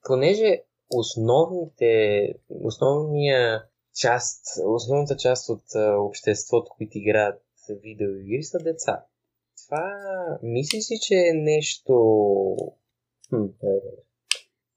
Понеже 0.07 0.62
основните, 0.90 2.33
основния 2.49 3.64
част, 4.01 4.44
основната 4.64 5.16
част 5.16 5.49
от 5.49 5.64
обществото, 5.99 6.70
които 6.77 6.99
играят 6.99 7.42
видеоигри 7.83 8.42
са 8.42 8.59
деца. 8.59 9.05
Това 9.66 9.92
мисли 10.42 10.83
си, 10.83 10.94
че 11.03 11.14
е 11.14 11.33
нещо... 11.33 11.96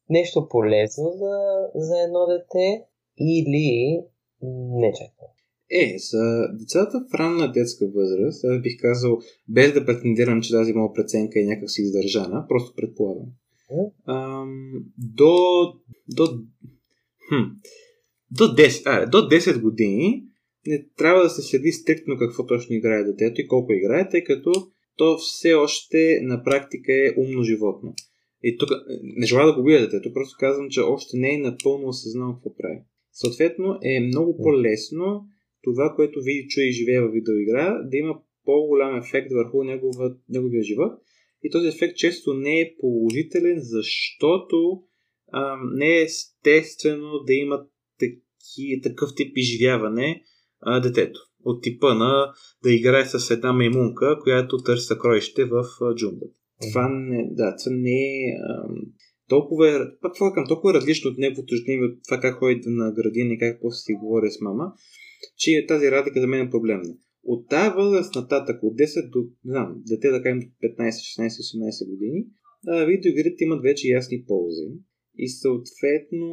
Нещо 0.09 0.47
полезно 0.49 1.11
за, 1.11 1.67
за 1.75 2.01
едно 2.01 2.25
дете 2.25 2.85
или 3.17 4.01
не 4.41 4.93
чак 4.93 5.29
е, 5.71 5.97
за 5.97 6.47
децата 6.59 7.05
в 7.11 7.13
ранна 7.13 7.51
детска 7.51 7.87
възраст, 7.87 8.45
аз 8.45 8.61
бих 8.61 8.81
казал, 8.81 9.19
без 9.47 9.73
да 9.73 9.85
претендирам, 9.85 10.41
че 10.41 10.53
тази 10.53 10.73
моя 10.73 10.93
преценка 10.93 11.39
е 11.39 11.43
някак 11.43 11.71
си 11.71 11.81
издържана, 11.81 12.45
просто 12.47 12.75
предполагам. 12.75 13.25
Ам, 14.07 14.71
до, 14.97 15.35
до, 16.07 16.25
хм, 17.29 17.43
до, 18.31 18.43
10, 18.43 18.81
а, 18.85 19.05
до 19.05 19.17
10 19.17 19.61
години 19.61 20.23
не 20.67 20.85
трябва 20.97 21.23
да 21.23 21.29
се 21.29 21.41
следи 21.41 21.71
стриктно 21.71 22.17
какво 22.17 22.45
точно 22.45 22.75
играе 22.75 23.03
детето 23.03 23.41
и 23.41 23.47
колко 23.47 23.73
играе, 23.73 24.09
тъй 24.09 24.23
като 24.23 24.51
то 24.97 25.17
все 25.17 25.53
още 25.53 26.19
на 26.21 26.43
практика 26.43 26.93
е 26.93 27.13
умно 27.17 27.43
животно. 27.43 27.93
И 28.43 28.57
тук 28.57 28.69
не 29.03 29.25
желая 29.25 29.47
да 29.47 29.53
го 29.53 29.61
убия 29.61 29.81
детето, 29.81 30.13
просто 30.13 30.37
казвам, 30.39 30.69
че 30.69 30.81
още 30.81 31.17
не 31.17 31.33
е 31.33 31.37
напълно 31.37 31.87
осъзнал 31.87 32.33
какво 32.33 32.55
прави. 32.55 32.79
Съответно 33.11 33.79
е 33.83 33.99
много 33.99 34.37
по-лесно 34.37 35.25
това, 35.63 35.93
което 35.95 36.21
види, 36.21 36.47
чуе 36.49 36.63
и 36.63 36.71
живее 36.71 37.01
в 37.01 37.11
видеоигра, 37.11 37.81
да 37.83 37.97
има 37.97 38.19
по-голям 38.45 38.97
ефект 38.97 39.31
върху 39.31 39.63
негова, 39.63 40.15
неговия 40.29 40.63
живот. 40.63 40.91
И 41.43 41.49
този 41.51 41.67
ефект 41.67 41.97
често 41.97 42.33
не 42.33 42.59
е 42.59 42.75
положителен, 42.79 43.57
защото 43.59 44.81
а, 45.31 45.57
не 45.73 45.97
е 45.97 46.01
естествено 46.01 47.23
да 47.27 47.33
има 47.33 47.65
таки, 47.99 48.81
такъв 48.83 49.09
тип 49.15 49.31
изживяване 49.35 50.23
а, 50.61 50.79
детето. 50.79 51.19
От 51.43 51.63
типа 51.63 51.93
на 51.93 52.33
да 52.63 52.73
играе 52.73 53.05
с 53.05 53.31
една 53.31 53.53
маймунка, 53.53 54.19
която 54.23 54.57
търси 54.57 54.85
съкровище 54.85 55.45
в 55.45 55.63
джунглата. 55.95 56.39
Това 56.71 56.89
не, 56.89 57.29
да, 57.31 57.55
това 57.55 57.75
не 57.75 58.01
е 58.01 58.33
толкова, 59.29 59.69
е, 59.69 59.79
това 60.15 60.31
към 60.33 60.45
толкова 60.47 60.71
е 60.71 60.73
различно 60.73 61.11
от 61.11 61.17
неговото 61.17 61.55
ежедневие, 61.55 61.87
от 61.87 61.99
това 62.07 62.19
как 62.19 62.39
ходи 62.39 62.61
на 62.65 62.91
градина 62.91 63.33
и 63.33 63.39
как 63.39 63.59
после 63.61 63.77
си 63.77 63.93
говори 63.93 64.31
с 64.31 64.41
мама, 64.41 64.73
че 65.37 65.65
тази 65.67 65.91
разлика 65.91 66.21
за 66.21 66.27
мен 66.27 66.47
е 66.47 66.49
проблемна. 66.49 66.93
От 67.23 67.49
тази 67.49 67.75
възраст 67.75 68.15
нататък, 68.15 68.63
от 68.63 68.77
10 68.77 69.09
до, 69.09 69.19
не 69.19 69.51
знам, 69.51 69.75
дете 69.87 70.09
да 70.09 70.23
кажем 70.23 70.39
15, 70.39 70.49
16, 70.79 71.27
18 71.27 71.89
години, 71.89 72.25
видеоигрите 72.87 73.43
имат 73.43 73.61
вече 73.63 73.87
ясни 73.87 74.23
ползи. 74.27 74.67
И 75.17 75.29
съответно, 75.29 76.29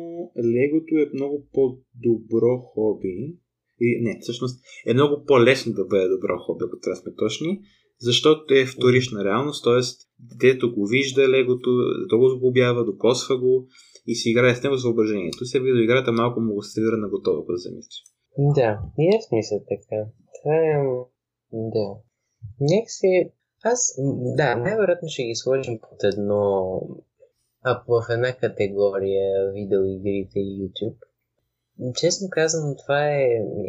легото 0.57 0.95
е 0.97 1.11
много 1.15 1.47
по-добро 1.53 2.59
хоби. 2.59 3.37
И, 3.81 4.01
не, 4.03 4.19
всъщност 4.21 4.61
е 4.87 4.95
много 4.95 5.25
по-лесно 5.27 5.73
да 5.73 5.85
бъде 5.85 6.09
добро 6.09 6.39
хоби, 6.39 6.65
ако 6.67 6.79
трябва 6.79 6.97
сме 6.97 7.15
точни, 7.15 7.61
защото 8.01 8.55
е 8.55 8.67
вторична 8.67 9.25
реалност, 9.25 9.65
т.е. 9.65 9.81
детето 10.19 10.75
го 10.75 10.87
вижда 10.87 11.29
легото, 11.29 11.71
то 12.09 12.19
го 12.19 12.29
сглобява, 12.29 12.85
докосва 12.85 13.39
го 13.39 13.69
и 14.07 14.15
си 14.15 14.31
играе 14.31 14.55
с 14.55 14.63
него 14.63 14.77
с 14.77 14.85
въображението. 14.85 15.45
Се 15.45 15.61
видеоиграта 15.61 16.13
малко 16.13 16.41
му 16.41 16.55
го 16.55 16.63
на 16.97 17.09
готово, 17.09 17.41
ако 17.43 17.53
замислиш. 17.57 18.03
Да, 18.39 18.79
и 18.99 19.19
в 19.19 19.25
смисъл 19.25 19.61
така. 19.61 20.05
Това 20.43 20.57
е... 20.57 20.75
Да. 21.53 21.97
Някакси... 22.61 23.33
Аз... 23.65 23.95
Да, 24.37 24.57
най-вероятно 24.57 25.09
ще 25.09 25.23
ги 25.23 25.35
сложим 25.35 25.79
под 25.79 26.05
едно... 26.05 26.81
А 27.63 27.83
в 27.89 28.07
една 28.11 28.33
категория 28.33 29.53
видеоигрите 29.53 30.39
и 30.39 30.63
YouTube. 30.63 30.97
Честно 31.95 32.29
казано, 32.31 32.77
това 32.77 33.11
е 33.11 33.27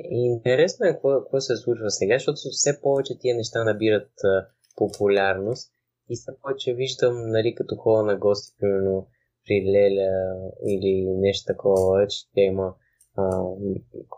интересно 0.10 0.86
е 0.86 0.90
какво, 0.90 1.10
какво 1.20 1.42
се 1.42 1.56
случва 1.56 1.92
сега, 1.92 2.16
защото 2.16 2.36
все 2.52 2.82
повече 2.82 3.20
тия 3.20 3.36
неща 3.36 3.64
набират 3.64 4.12
а, 4.24 4.48
популярност 4.76 5.72
и 6.10 6.16
все 6.16 6.32
повече 6.42 6.74
виждам, 6.74 7.30
нали, 7.30 7.56
като 7.56 7.76
хора 7.76 8.04
на 8.04 8.18
гости, 8.18 8.56
примерно 8.60 9.08
при 9.46 9.72
Леля 9.72 10.36
или 10.68 11.06
нещо 11.10 11.54
такова, 11.54 12.08
че 12.08 12.18
има 12.36 12.74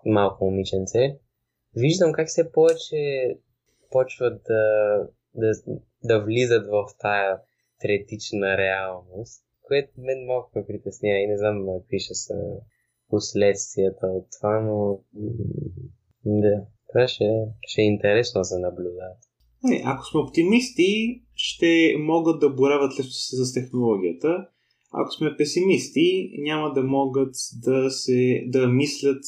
малко 0.06 0.46
момиченце, 0.46 1.18
виждам 1.76 2.12
как 2.12 2.30
се 2.30 2.52
повече 2.52 3.36
почват 3.92 4.42
да, 4.48 5.08
да, 5.36 5.52
да 6.04 6.24
влизат 6.24 6.68
в 6.68 6.86
тая 7.00 7.40
третична 7.82 8.58
реалност, 8.58 9.44
което 9.62 9.92
мен 9.98 10.26
малко 10.26 10.52
ме 10.56 10.66
притеснява. 10.66 11.20
И 11.20 11.28
не 11.28 11.38
знам 11.38 11.66
какви 11.82 12.00
ще 12.00 12.14
са 12.14 12.34
последствията 13.10 14.08
от 14.08 14.26
това, 14.40 14.60
но 14.60 15.00
да, 16.26 16.66
това 16.92 17.08
ще, 17.08 17.26
ще 17.62 17.82
е 17.82 17.86
интересно 17.86 18.40
да 18.40 18.46
се 18.46 18.60
наблюдава. 18.60 19.16
Не, 19.64 19.82
ако 19.86 20.06
сме 20.06 20.20
оптимисти, 20.20 21.22
ще 21.34 21.96
могат 22.00 22.40
да 22.40 22.50
борават 22.50 23.00
лесно 23.00 23.46
с 23.46 23.54
технологията 23.54 24.48
ако 24.92 25.12
сме 25.12 25.36
песимисти, 25.38 26.32
няма 26.38 26.74
да 26.74 26.84
могат 26.84 27.36
да, 27.64 27.92
се, 27.92 28.44
да 28.48 28.68
мислят 28.68 29.24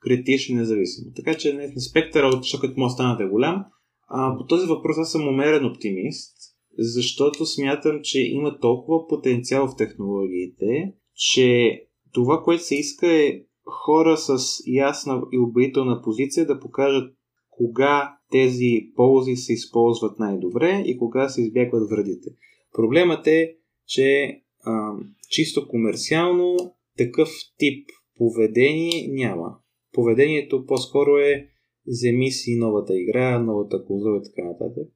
критично 0.00 0.56
независимо. 0.56 1.12
Така 1.16 1.34
че 1.34 1.52
не, 1.52 1.80
спектъра 1.80 2.26
от 2.26 2.44
шокът 2.44 2.76
може 2.76 2.90
да 2.92 2.94
станете 2.94 3.24
голям. 3.24 3.64
А, 4.08 4.38
по 4.38 4.46
този 4.46 4.66
въпрос 4.66 4.98
аз 4.98 5.12
съм 5.12 5.28
умерен 5.28 5.66
оптимист 5.66 6.36
защото 6.78 7.46
смятам, 7.46 8.00
че 8.02 8.20
има 8.20 8.60
толкова 8.60 9.06
потенциал 9.06 9.68
в 9.68 9.76
технологиите, 9.76 10.92
че 11.14 11.80
това, 12.12 12.42
което 12.42 12.62
се 12.62 12.74
иска 12.74 13.12
е 13.12 13.40
хора 13.64 14.16
с 14.16 14.38
ясна 14.66 15.22
и 15.32 15.38
убедителна 15.38 16.02
позиция 16.02 16.46
да 16.46 16.60
покажат 16.60 17.14
кога 17.50 18.16
тези 18.30 18.90
ползи 18.96 19.36
се 19.36 19.52
използват 19.52 20.18
най-добре 20.18 20.82
и 20.86 20.98
кога 20.98 21.28
се 21.28 21.42
избягват 21.42 21.90
вредите. 21.90 22.30
Проблемът 22.72 23.26
е, 23.26 23.54
че 23.86 24.40
а, 24.66 24.92
чисто 25.30 25.68
комерциално 25.68 26.56
такъв 26.98 27.28
тип 27.58 27.88
поведение 28.18 29.08
няма. 29.08 29.58
Поведението 29.92 30.66
по-скоро 30.66 31.18
е 31.18 31.48
вземи 31.86 32.30
си 32.30 32.56
новата 32.58 32.96
игра, 32.96 33.38
новата 33.38 33.84
конзола 33.84 34.16
и 34.16 34.22
така 34.22 34.42
нататък, 34.48 34.88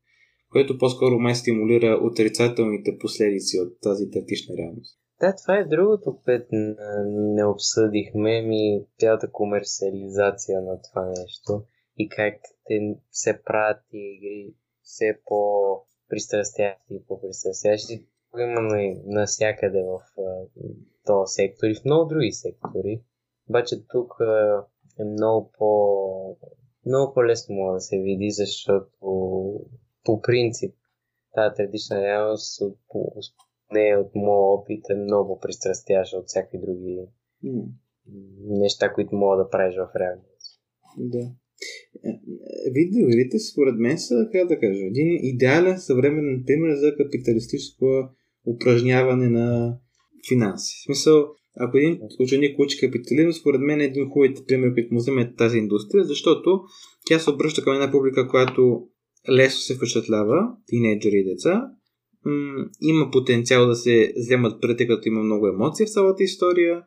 което 0.50 0.78
по-скоро 0.78 1.18
май 1.18 1.34
стимулира 1.34 2.00
отрицателните 2.02 2.98
последици 3.00 3.60
от 3.60 3.80
тази 3.80 4.10
тактична 4.10 4.54
реалност. 4.58 5.00
Да, 5.20 5.34
това 5.42 5.58
е 5.58 5.64
другото, 5.64 6.18
което 6.24 6.48
не 7.08 7.44
обсъдихме, 7.44 8.42
ми 8.42 8.84
цялата 8.98 9.32
комерциализация 9.32 10.62
на 10.62 10.80
това 10.82 11.06
нещо 11.06 11.62
и 11.98 12.08
как 12.08 12.34
те 12.66 12.96
се 13.10 13.42
правят 13.44 13.82
игри 13.92 14.54
все 14.82 15.18
по-пристрастящи 15.26 17.94
и 17.94 18.06
по-пристрастящи. 18.32 18.40
Имаме 18.40 18.96
навсякъде 19.04 19.82
в 19.82 20.00
този 21.06 21.34
сектор 21.34 21.66
и 21.66 21.74
в 21.74 21.84
много 21.84 22.08
други 22.08 22.32
сектори. 22.32 23.02
Обаче 23.48 23.76
тук 23.88 24.14
е 25.00 25.04
много 25.04 25.52
по 25.58 25.96
много 26.86 27.14
по-лесно 27.14 27.54
може 27.54 27.74
да 27.74 27.80
се 27.80 27.98
види, 27.98 28.30
защото 28.30 28.90
по 30.04 30.22
принцип 30.22 30.74
тази 31.34 31.54
традична 31.56 32.02
реалност 32.02 32.60
от, 32.60 32.78
не 33.72 33.96
от 33.96 34.14
моят 34.14 34.60
опит 34.60 34.84
е 34.90 34.94
много 34.94 35.38
пристрастяща 35.38 36.16
от 36.16 36.26
всякакви 36.26 36.58
други 36.58 36.98
mm. 37.44 37.66
неща, 38.62 38.92
които 38.92 39.16
мога 39.16 39.36
да 39.36 39.50
правиш 39.50 39.76
в 39.76 39.96
реалност. 40.00 40.60
Да. 40.98 41.32
Е, 42.04 42.20
видеоигрите 42.70 43.38
според 43.38 43.74
мен 43.78 43.98
са, 43.98 44.28
как 44.32 44.48
да 44.48 44.60
кажа, 44.60 44.84
един 44.84 45.08
идеален 45.22 45.78
съвременен 45.78 46.44
пример 46.46 46.74
за 46.74 46.96
капиталистическо 46.96 47.86
упражняване 48.46 49.28
на 49.28 49.76
финанси. 50.28 50.74
В 50.80 50.84
смисъл, 50.84 51.26
ако 51.60 51.78
един 51.78 51.98
ученик 52.20 52.58
учи 52.58 52.80
капитализъм, 52.80 53.32
според 53.32 53.60
мен 53.60 53.80
е 53.80 53.84
един 53.84 54.10
хубавите 54.10 54.42
пример, 54.48 54.74
които 54.74 54.94
му 54.94 55.00
вземе 55.00 55.34
тази 55.34 55.58
индустрия, 55.58 56.04
защото 56.04 56.60
тя 57.06 57.18
се 57.18 57.30
обръща 57.30 57.62
към 57.62 57.74
една 57.74 57.90
публика, 57.90 58.28
която 58.28 58.88
лесно 59.30 59.60
се 59.60 59.74
впечатлява, 59.74 60.48
тинейджери 60.66 61.16
и 61.16 61.24
деца, 61.24 61.62
м- 62.24 62.64
има 62.80 63.10
потенциал 63.10 63.66
да 63.66 63.74
се 63.74 64.12
вземат 64.16 64.60
преди, 64.60 64.86
като 64.86 65.08
има 65.08 65.22
много 65.22 65.46
емоции 65.46 65.86
в 65.86 65.92
цялата 65.92 66.22
история, 66.22 66.82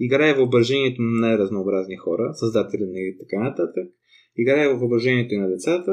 играе 0.00 0.34
въображението 0.34 1.02
на 1.02 1.20
най-разнообразни 1.20 1.96
хора, 1.96 2.30
създатели 2.34 2.82
на 2.82 3.00
и 3.00 3.16
така 3.18 3.44
нататък, 3.44 3.86
играе 4.36 4.68
въображението 4.68 5.34
и 5.34 5.38
на 5.38 5.48
децата. 5.48 5.92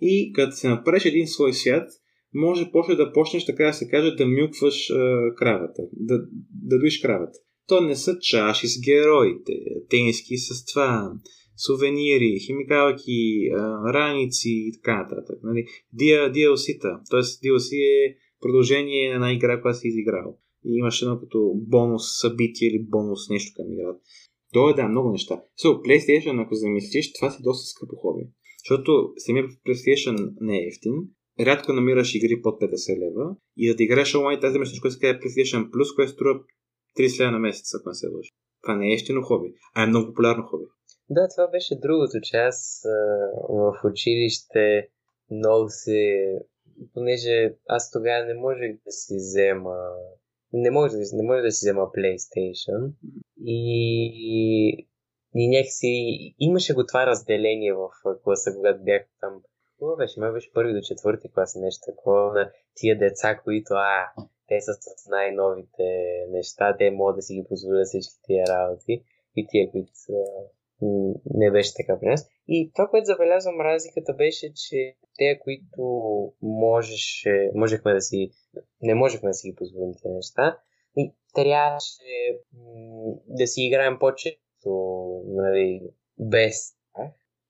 И 0.00 0.32
като 0.32 0.56
се 0.56 0.68
направиш 0.68 1.04
един 1.04 1.26
свой 1.26 1.52
свят, 1.52 1.88
може 2.36 2.70
после 2.72 2.94
да 2.94 3.12
почнеш, 3.12 3.44
така 3.44 3.64
да 3.64 3.72
се 3.72 3.88
каже, 3.88 4.14
да 4.14 4.26
мюкваш 4.26 4.90
е, 4.90 4.94
кравата, 5.36 5.82
да, 5.92 6.18
да 6.64 6.78
дуиш 6.78 7.00
кравата. 7.00 7.38
То 7.68 7.80
не 7.80 7.96
са 7.96 8.18
чаши 8.18 8.68
с 8.68 8.80
героите, 8.80 9.52
тениски 9.90 10.36
с 10.36 10.64
това, 10.64 11.12
сувенири, 11.66 12.40
химикалки, 12.46 13.50
раници 13.92 14.50
и 14.50 14.72
така 14.72 15.02
нататък. 15.02 15.38
Нали? 15.42 15.64
DLC-та, 15.94 17.00
т.е. 17.10 17.20
DLC 17.20 17.70
е 17.74 18.16
продължение 18.40 19.08
на 19.08 19.14
една 19.14 19.32
игра, 19.32 19.60
която 19.60 19.78
си 19.78 19.88
изиграл. 19.88 20.38
И 20.64 20.78
имаш 20.78 21.02
едно 21.02 21.20
като 21.20 21.52
бонус 21.54 22.02
събитие 22.20 22.68
или 22.68 22.86
бонус 22.88 23.28
нещо 23.30 23.52
към 23.56 23.72
играта. 23.72 24.00
То 24.52 24.70
е 24.70 24.74
да, 24.74 24.88
много 24.88 25.12
неща. 25.12 25.42
So, 25.64 25.68
PlayStation, 25.68 26.44
ако 26.44 26.54
замислиш, 26.54 27.12
това 27.12 27.30
си 27.30 27.42
доста 27.42 27.66
скъпо 27.66 27.96
хоби. 27.96 28.22
Защото 28.64 29.12
самия 29.16 29.44
PlayStation 29.44 30.34
не 30.40 30.56
е 30.58 30.66
ефтин. 30.66 30.92
Рядко 31.40 31.72
намираш 31.72 32.14
игри 32.14 32.42
под 32.42 32.60
50 32.60 32.98
лева. 32.98 33.36
И 33.56 33.74
да 33.74 33.82
играеш 33.82 34.14
онлайн 34.14 34.40
тази 34.40 34.58
нещо, 34.58 34.80
което 34.80 34.94
се 34.94 35.00
казва 35.00 35.20
PlayStation 35.20 35.70
Plus, 35.70 35.96
което 35.96 36.12
струва 36.12 36.40
30 36.98 37.20
лева 37.20 37.32
на 37.32 37.38
месец, 37.38 37.74
ако 37.74 37.88
не 37.88 37.94
се 37.94 38.06
лъжа. 38.06 38.30
Това 38.62 38.76
не 38.76 38.90
е 38.90 38.94
ефтино 38.94 39.22
хоби, 39.22 39.52
а 39.74 39.82
е 39.82 39.86
много 39.86 40.06
популярно 40.06 40.46
хоби. 40.46 40.64
Да, 41.10 41.28
това 41.36 41.50
беше 41.50 41.80
другото, 41.80 42.20
че 42.22 42.36
аз 42.36 42.82
в 43.48 43.74
училище 43.84 44.88
много 45.30 45.66
се... 45.68 45.98
Понеже 46.94 47.54
аз 47.68 47.90
тогава 47.90 48.26
не 48.26 48.34
можех 48.34 48.72
да 48.86 48.92
си 48.92 49.14
взема... 49.16 49.76
Не 50.52 50.70
може, 50.70 50.94
не 51.12 51.22
може 51.22 51.42
да 51.42 51.50
си 51.52 51.64
взема 51.64 51.82
PlayStation. 51.82 52.92
И, 53.44 54.86
и 55.34 55.48
някакси 55.48 56.34
имаше 56.38 56.74
го 56.74 56.86
това 56.86 57.06
разделение 57.06 57.72
в 57.72 57.88
класа, 58.22 58.50
когато 58.54 58.84
бях 58.84 59.02
там. 59.20 59.42
Какво 59.78 59.96
беше? 59.96 60.20
Ме 60.20 60.32
беше 60.32 60.52
първи 60.52 60.72
до 60.72 60.80
четвърти 60.80 61.32
клас, 61.32 61.54
нещо 61.54 61.80
такова 61.86 62.32
на 62.32 62.50
тия 62.74 62.98
деца, 62.98 63.40
които 63.44 63.74
а, 63.74 64.12
те 64.48 64.60
са 64.60 64.72
с 64.72 65.08
най-новите 65.08 65.86
неща, 66.30 66.76
те 66.78 66.90
могат 66.90 67.16
да 67.16 67.22
си 67.22 67.34
ги 67.34 67.44
позволят 67.48 67.86
всички 67.86 68.14
тия 68.26 68.46
работи 68.46 69.04
и 69.36 69.46
тия, 69.50 69.70
които 69.70 69.92
не 71.34 71.50
беше 71.50 71.74
така 71.76 72.00
при 72.00 72.08
нас. 72.08 72.28
И 72.48 72.70
това, 72.74 72.88
което 72.88 73.04
забелязвам 73.04 73.60
разликата 73.60 74.14
беше, 74.14 74.52
че 74.54 74.96
те, 75.18 75.38
които 75.38 75.82
можеше, 76.42 77.50
можехме 77.54 77.94
да 77.94 78.00
си, 78.00 78.30
не 78.82 78.94
можехме 78.94 79.30
да 79.30 79.34
си 79.34 79.50
ги 79.50 79.56
позволим 79.56 79.94
тези 80.02 80.14
неща, 80.14 80.58
и 80.96 81.14
трябваше 81.34 82.02
да 83.28 83.46
си 83.46 83.62
играем 83.62 83.98
по-често, 84.00 84.70
нали, 85.26 85.82
без 86.18 86.75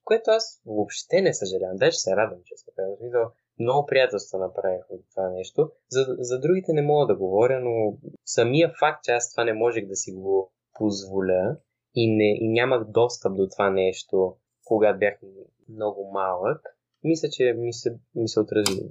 което 0.07 0.31
аз 0.31 0.63
въобще 0.67 1.23
не 1.23 1.35
съжалявам. 1.35 1.77
Даже 1.77 1.97
се 1.97 2.17
радвам, 2.17 2.41
че 2.45 2.57
се 2.57 2.71
казвам. 2.77 3.31
Много 3.59 3.87
приятелства 3.87 4.39
направих 4.39 4.85
от 4.91 5.01
това 5.11 5.29
нещо. 5.31 5.71
За, 5.91 6.07
за 6.19 6.41
другите 6.41 6.73
не 6.73 6.83
мога 6.83 7.07
да 7.07 7.17
говоря, 7.17 7.61
но 7.61 7.97
самия 8.25 8.73
факт, 8.81 9.05
че 9.05 9.13
аз 9.13 9.31
това 9.31 9.45
не 9.45 9.53
можех 9.53 9.87
да 9.87 9.97
си 9.97 10.13
го 10.13 10.53
позволя, 10.79 11.57
и, 11.95 12.17
не, 12.17 12.37
и 12.41 12.49
нямах 12.49 12.85
достъп 12.85 13.37
до 13.37 13.49
това 13.49 13.71
нещо, 13.71 14.37
когато 14.65 14.99
бях 14.99 15.21
много 15.69 16.11
малък, 16.13 16.61
мисля, 17.05 17.29
че 17.29 17.53
ми 17.53 17.73
се, 17.73 17.99
ми 18.15 18.29
се 18.29 18.41
отрази. 18.41 18.83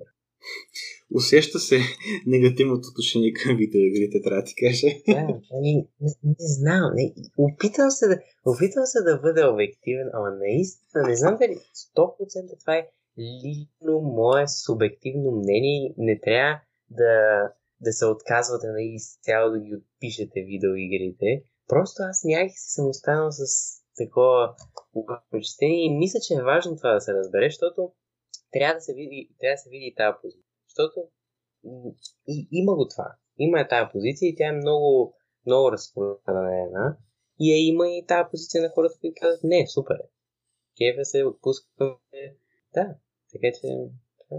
Усеща 1.16 1.60
се 1.60 1.80
негативното 2.26 2.88
отношение 2.92 3.34
към 3.34 3.58
видеоигрите, 3.58 4.22
трябва 4.22 4.42
да 4.42 4.48
ти 4.48 4.56
кажа. 4.56 4.88
Да, 5.08 5.22
не, 5.62 5.74
не, 6.02 6.12
не 6.24 6.36
знам. 6.38 6.92
Не, 6.96 7.14
опитвам, 7.38 7.92
се 7.92 8.08
да, 8.08 8.20
опитвам 8.46 8.86
се 8.86 9.02
да 9.02 9.18
бъда 9.18 9.52
обективен, 9.54 10.08
ама 10.14 10.30
наистина 10.32 11.08
не 11.08 11.16
знам 11.16 11.38
дали 11.42 11.58
100% 11.98 12.60
това 12.60 12.76
е 12.76 12.88
лично 13.20 14.02
мое 14.02 14.48
субективно 14.48 15.32
мнение. 15.32 15.94
Не 15.98 16.20
трябва 16.20 16.60
да, 16.90 17.14
да 17.82 17.92
се 17.94 18.06
отказвате 18.06 18.68
нали, 18.68 18.94
изцяло 18.94 19.52
да 19.52 19.60
ги 19.60 19.76
отпишете 19.76 20.40
видеоигрите. 20.42 21.44
Просто 21.68 22.04
аз 22.10 22.24
някак 22.24 22.52
си 22.52 22.70
съм 22.76 22.88
останал 22.88 23.32
с 23.32 23.44
такова 23.98 24.56
впечатление 25.28 25.86
и 25.86 25.98
мисля, 25.98 26.20
че 26.28 26.34
е 26.34 26.44
важно 26.44 26.78
това 26.78 26.94
да 26.94 27.02
се 27.02 27.14
разбере, 27.14 27.48
защото 27.50 27.92
трябва 28.56 28.76
да 28.76 28.82
се 28.82 28.94
види, 28.94 29.30
трябва 29.40 29.54
да 29.54 29.64
се 29.64 29.70
види 29.70 29.88
и 29.92 29.96
тази 29.96 30.16
позиция. 30.22 30.52
Защото 30.68 30.98
и, 32.34 32.48
има 32.52 32.76
го 32.76 32.88
това. 32.88 33.10
Има 33.38 33.60
е 33.60 33.68
тази 33.68 33.90
позиция 33.94 34.30
и 34.30 34.36
тя 34.36 34.48
е 34.48 34.62
много, 34.64 35.14
много 35.46 35.72
разпространена. 35.72 36.98
И 37.40 37.54
е, 37.54 37.58
има 37.72 37.86
и 37.88 38.06
тази 38.08 38.30
позиция 38.32 38.64
на 38.64 38.70
хората, 38.70 38.96
които 39.02 39.20
казват, 39.22 39.44
не, 39.44 39.68
супер 39.68 39.96
е. 39.96 40.08
Кефе 40.78 41.06
се 41.06 41.24
отпуска. 41.24 41.98
Да, 42.76 42.86
така 43.32 43.50
че... 43.58 43.68
Да. 44.32 44.38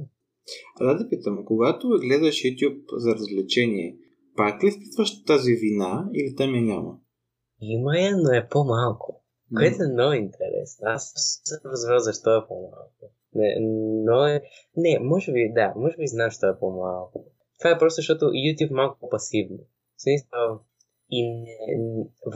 А 0.80 0.84
да 0.84 0.98
да 0.98 1.08
питам, 1.08 1.44
когато 1.44 1.88
гледаш 1.88 2.36
YouTube 2.36 2.84
за 2.96 3.10
развлечение, 3.14 3.96
пак 4.36 4.62
ли 4.62 4.68
изпитваш 4.68 5.24
тази 5.24 5.52
вина 5.52 6.10
или 6.14 6.36
там 6.36 6.54
я 6.54 6.62
няма? 6.62 6.98
Има 7.60 7.98
я, 7.98 8.16
но 8.16 8.30
е 8.32 8.48
по-малко. 8.48 9.24
Което 9.56 9.82
е 9.82 9.92
много 9.92 10.12
интересно. 10.12 10.82
Аз 10.82 11.12
съм 11.44 11.70
разбрал 11.72 11.98
защо 11.98 12.36
е 12.36 12.46
по-малко. 12.48 13.15
Не, 13.36 13.56
но 14.04 14.26
е... 14.26 14.42
Не, 14.76 14.98
може 14.98 15.32
би, 15.32 15.52
да, 15.54 15.72
може 15.76 15.96
би 15.96 16.06
знам, 16.06 16.30
защо 16.30 16.46
е 16.46 16.58
по-малко. 16.58 17.24
Това 17.58 17.70
е 17.70 17.78
просто, 17.78 17.96
защото 17.96 18.24
YouTube 18.24 18.70
е 18.70 18.74
малко 18.74 18.98
по-пасивно. 19.00 19.58
Смисъл, 19.98 20.60
и 21.10 21.32
не, 21.32 21.58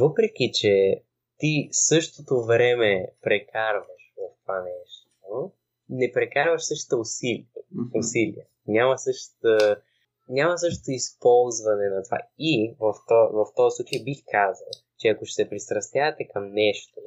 въпреки, 0.00 0.50
че 0.54 1.02
ти 1.38 1.68
същото 1.72 2.44
време 2.46 3.12
прекарваш 3.22 4.14
в 4.16 4.42
това 4.42 4.62
нещо, 4.62 5.52
не 5.88 6.12
прекарваш 6.12 6.62
същата 6.62 6.96
усилия. 6.96 7.46
усилия. 7.94 8.46
Няма 8.66 8.98
същата 8.98 9.82
няма 10.30 10.58
същото 10.58 10.90
използване 10.90 11.88
на 11.88 12.02
това. 12.02 12.18
И 12.38 12.76
в, 12.80 12.94
то, 13.08 13.30
в 13.32 13.46
този 13.56 13.76
случай 13.76 14.04
бих 14.04 14.18
казал, 14.30 14.68
че 14.98 15.08
ако 15.08 15.24
ще 15.24 15.34
се 15.34 15.48
пристрастявате 15.48 16.28
към 16.32 16.52
нещо, 16.52 17.00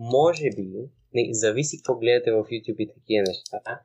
може 0.00 0.50
би, 0.56 0.68
не, 1.14 1.28
зависи 1.30 1.76
какво 1.76 1.98
гледате 1.98 2.32
в 2.32 2.44
YouTube 2.44 2.76
и 2.78 2.94
такива 2.94 3.22
неща, 3.28 3.80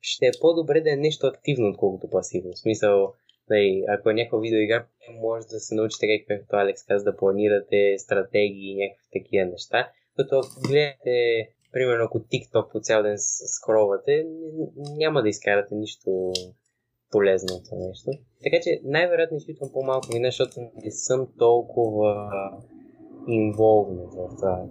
ще 0.00 0.26
е 0.26 0.40
по-добре 0.40 0.80
да 0.80 0.92
е 0.92 0.96
нещо 0.96 1.26
активно, 1.26 1.68
отколкото 1.68 2.10
пасивно. 2.10 2.52
В 2.52 2.58
смисъл, 2.58 3.12
нали, 3.50 3.84
ако 3.88 4.10
е 4.10 4.14
някаква 4.14 4.38
видеоигра, 4.38 4.86
може 5.20 5.46
да 5.46 5.60
се 5.60 5.74
научите, 5.74 6.24
както 6.28 6.56
Алекс 6.56 6.84
каза, 6.84 7.04
да 7.04 7.16
планирате 7.16 7.94
стратегии 7.98 8.72
и 8.72 8.76
някакви 8.76 9.08
такива 9.12 9.44
неща. 9.44 9.90
Като 10.16 10.40
гледате, 10.68 11.48
примерно, 11.72 12.04
ако 12.04 12.18
TikTok 12.18 12.72
по 12.72 12.80
цял 12.80 13.02
ден 13.02 13.16
скролвате, 13.56 14.26
няма 14.76 15.22
да 15.22 15.28
изкарате 15.28 15.74
нищо 15.74 16.32
полезно 17.10 17.56
от 17.56 17.64
това 17.64 17.76
нещо. 17.88 18.10
Така 18.42 18.56
че 18.62 18.80
най-вероятно 18.84 19.36
изпитвам 19.36 19.70
по-малко 19.72 20.12
вина, 20.12 20.28
защото 20.28 20.60
не 20.84 20.90
съм 20.90 21.28
толкова 21.38 22.30
инволвнат 23.28 24.14
в 24.14 24.36
това. 24.36 24.66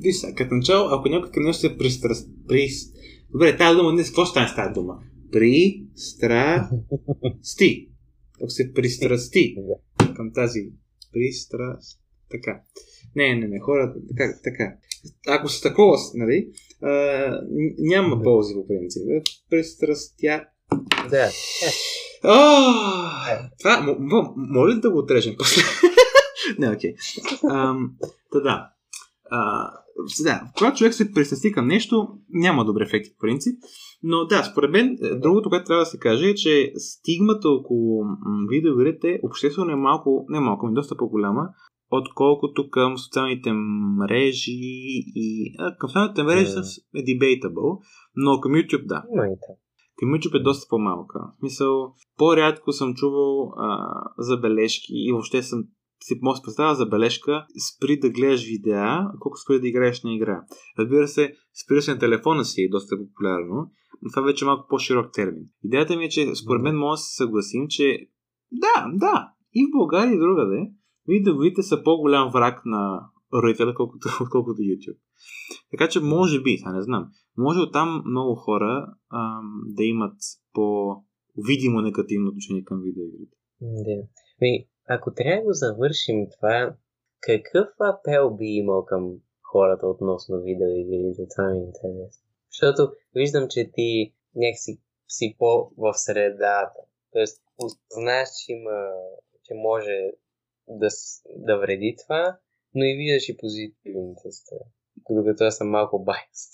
Виж 0.00 0.16
като 0.36 0.54
начало, 0.54 0.88
ако 0.90 1.08
някой 1.08 1.30
към 1.30 1.44
нещо 1.44 1.60
се 1.60 1.78
пристраст... 1.78 2.28
Прис... 2.48 2.92
Добре, 3.32 3.56
тази 3.56 3.76
дума 3.76 3.92
днес, 3.92 4.06
какво 4.06 4.26
стане 4.26 4.48
с 4.48 4.54
тази 4.54 4.72
дума? 4.74 4.98
Пристрасти. 5.32 6.70
Ако 8.36 8.50
се 8.50 8.72
пристрасти 8.72 9.56
към 10.16 10.32
тази 10.32 10.60
пристраст... 11.12 12.00
Така. 12.30 12.60
Не, 13.16 13.34
не, 13.34 13.48
не, 13.48 13.60
хората, 13.60 13.94
така, 14.08 14.38
така. 14.44 14.76
Ако 15.28 15.48
са 15.48 15.62
такова, 15.62 15.98
нали, 16.14 16.48
а, 16.82 16.90
няма 17.78 18.22
ползи 18.22 18.54
по 18.54 18.66
принцип. 18.66 19.02
Пристрастя... 19.50 20.44
Да. 21.10 21.30
Oh, 22.24 23.50
това, 23.58 23.96
моля 24.36 24.74
да 24.74 24.90
го 24.90 24.98
отрежем 24.98 25.34
после. 25.38 25.62
не, 26.58 26.70
окей. 26.70 26.94
Okay. 26.94 27.88
Та 28.32 28.40
да. 28.40 28.73
А, 29.30 29.70
да, 30.24 30.40
когато 30.58 30.76
човек 30.76 30.94
се 30.94 31.12
пристрасти 31.12 31.52
към 31.52 31.66
нещо, 31.66 32.08
няма 32.28 32.64
добри 32.64 32.82
ефекти 32.82 33.10
по 33.10 33.20
принцип. 33.20 33.58
Но 34.02 34.24
да, 34.24 34.44
според 34.44 34.70
мен, 34.70 34.98
е, 35.02 35.14
другото, 35.14 35.48
което 35.48 35.64
трябва 35.64 35.82
да 35.82 35.86
се 35.86 35.98
каже 35.98 36.28
е, 36.28 36.34
че 36.34 36.72
стигмата 36.76 37.48
около 37.48 38.04
видеоигрите 38.50 39.20
обществено 39.22 39.72
е 39.72 39.76
малко, 39.76 40.26
не 40.28 40.40
малко, 40.40 40.66
но 40.66 40.72
доста 40.72 40.96
по-голяма, 40.96 41.48
отколкото 41.90 42.70
към 42.70 42.98
социалните 42.98 43.52
мрежи 43.98 44.52
и... 45.14 45.54
А, 45.58 45.76
към 45.76 45.88
социалните 45.88 46.22
мрежи 46.22 46.46
yeah. 46.46 46.82
е 46.94 47.04
debatable, 47.04 47.78
но 48.16 48.40
към 48.40 48.52
YouTube 48.52 48.86
да. 48.86 49.02
Към 49.96 50.08
YouTube 50.08 50.40
е 50.40 50.42
доста 50.42 50.66
по-малка. 50.70 51.18
В 51.18 51.38
смисъл, 51.38 51.92
по-рядко 52.18 52.72
съм 52.72 52.94
чувал 52.94 53.52
а, 53.56 53.88
забележки 54.18 54.92
и 54.92 55.12
въобще 55.12 55.42
съм 55.42 55.64
си 56.06 56.18
може 56.22 56.40
да 56.40 56.44
представя 56.44 56.74
забележка 56.74 57.46
спри 57.68 57.98
да 57.98 58.10
гледаш 58.10 58.44
видеа, 58.44 59.10
колко 59.20 59.38
спри 59.38 59.60
да 59.60 59.68
играеш 59.68 60.02
на 60.02 60.14
игра. 60.14 60.44
Разбира 60.78 61.08
се, 61.08 61.34
спри 61.64 61.92
на 61.92 61.98
телефона 61.98 62.44
си 62.44 62.62
е 62.62 62.68
доста 62.68 62.96
популярно, 62.98 63.70
но 64.02 64.10
това 64.10 64.22
вече 64.22 64.44
е 64.44 64.46
малко 64.46 64.66
по-широк 64.68 65.12
термин. 65.12 65.44
Идеята 65.64 65.96
ми 65.96 66.04
е, 66.04 66.08
че 66.08 66.34
според 66.34 66.62
мен 66.62 66.76
може 66.76 66.98
да 66.98 67.02
се 67.02 67.14
съгласим, 67.14 67.66
че 67.68 68.08
да, 68.52 68.86
да, 68.94 69.32
и 69.54 69.64
в 69.64 69.76
България 69.78 70.14
и 70.14 70.18
другаде, 70.18 70.70
видеоите 71.08 71.62
са 71.62 71.82
по-голям 71.84 72.30
враг 72.32 72.62
на 72.66 73.00
родителя, 73.34 73.74
колкото, 73.74 74.08
колкото 74.30 74.60
YouTube. 74.60 74.98
Така 75.70 75.88
че 75.88 76.00
може 76.00 76.42
би, 76.42 76.58
а 76.64 76.72
не 76.72 76.82
знам, 76.82 77.08
може 77.38 77.60
оттам 77.60 78.02
много 78.06 78.34
хора 78.34 78.86
ам, 79.12 79.60
да 79.66 79.84
имат 79.84 80.16
по-видимо 80.52 81.80
негативно 81.80 82.28
отношение 82.28 82.64
към 82.64 82.80
видеоигрите. 82.82 83.36
Да. 83.60 84.08
Ми, 84.40 84.66
ако 84.88 85.14
трябва 85.14 85.36
да 85.36 85.42
го 85.42 85.52
завършим 85.52 86.26
това, 86.30 86.76
какъв 87.20 87.68
апел 87.80 88.30
би 88.30 88.46
имал 88.46 88.84
към 88.84 89.16
хората 89.42 89.86
относно 89.86 90.42
видеоигрите? 90.42 91.22
Това 91.36 91.50
ми 91.50 91.58
е 91.58 91.62
интересно. 91.62 92.24
Защото 92.50 92.92
виждам, 93.14 93.46
че 93.50 93.70
ти 93.72 94.14
някакси 94.34 94.80
си 95.08 95.36
по 95.38 95.70
в 95.78 95.94
средата. 95.94 96.80
Тоест, 97.12 97.42
знаеш, 97.90 98.28
че 98.28 98.52
има, 98.52 98.90
че 99.44 99.54
може 99.54 100.10
да, 100.68 100.88
да 101.36 101.58
вреди 101.58 101.96
това, 102.04 102.38
но 102.74 102.84
и 102.84 102.96
виждаш 102.96 103.28
и 103.28 103.36
позитивните 103.36 104.30
страни. 104.30 104.70
Докато 105.10 105.44
аз 105.44 105.56
съм 105.56 105.68
малко 105.70 106.04
байст. 106.04 106.52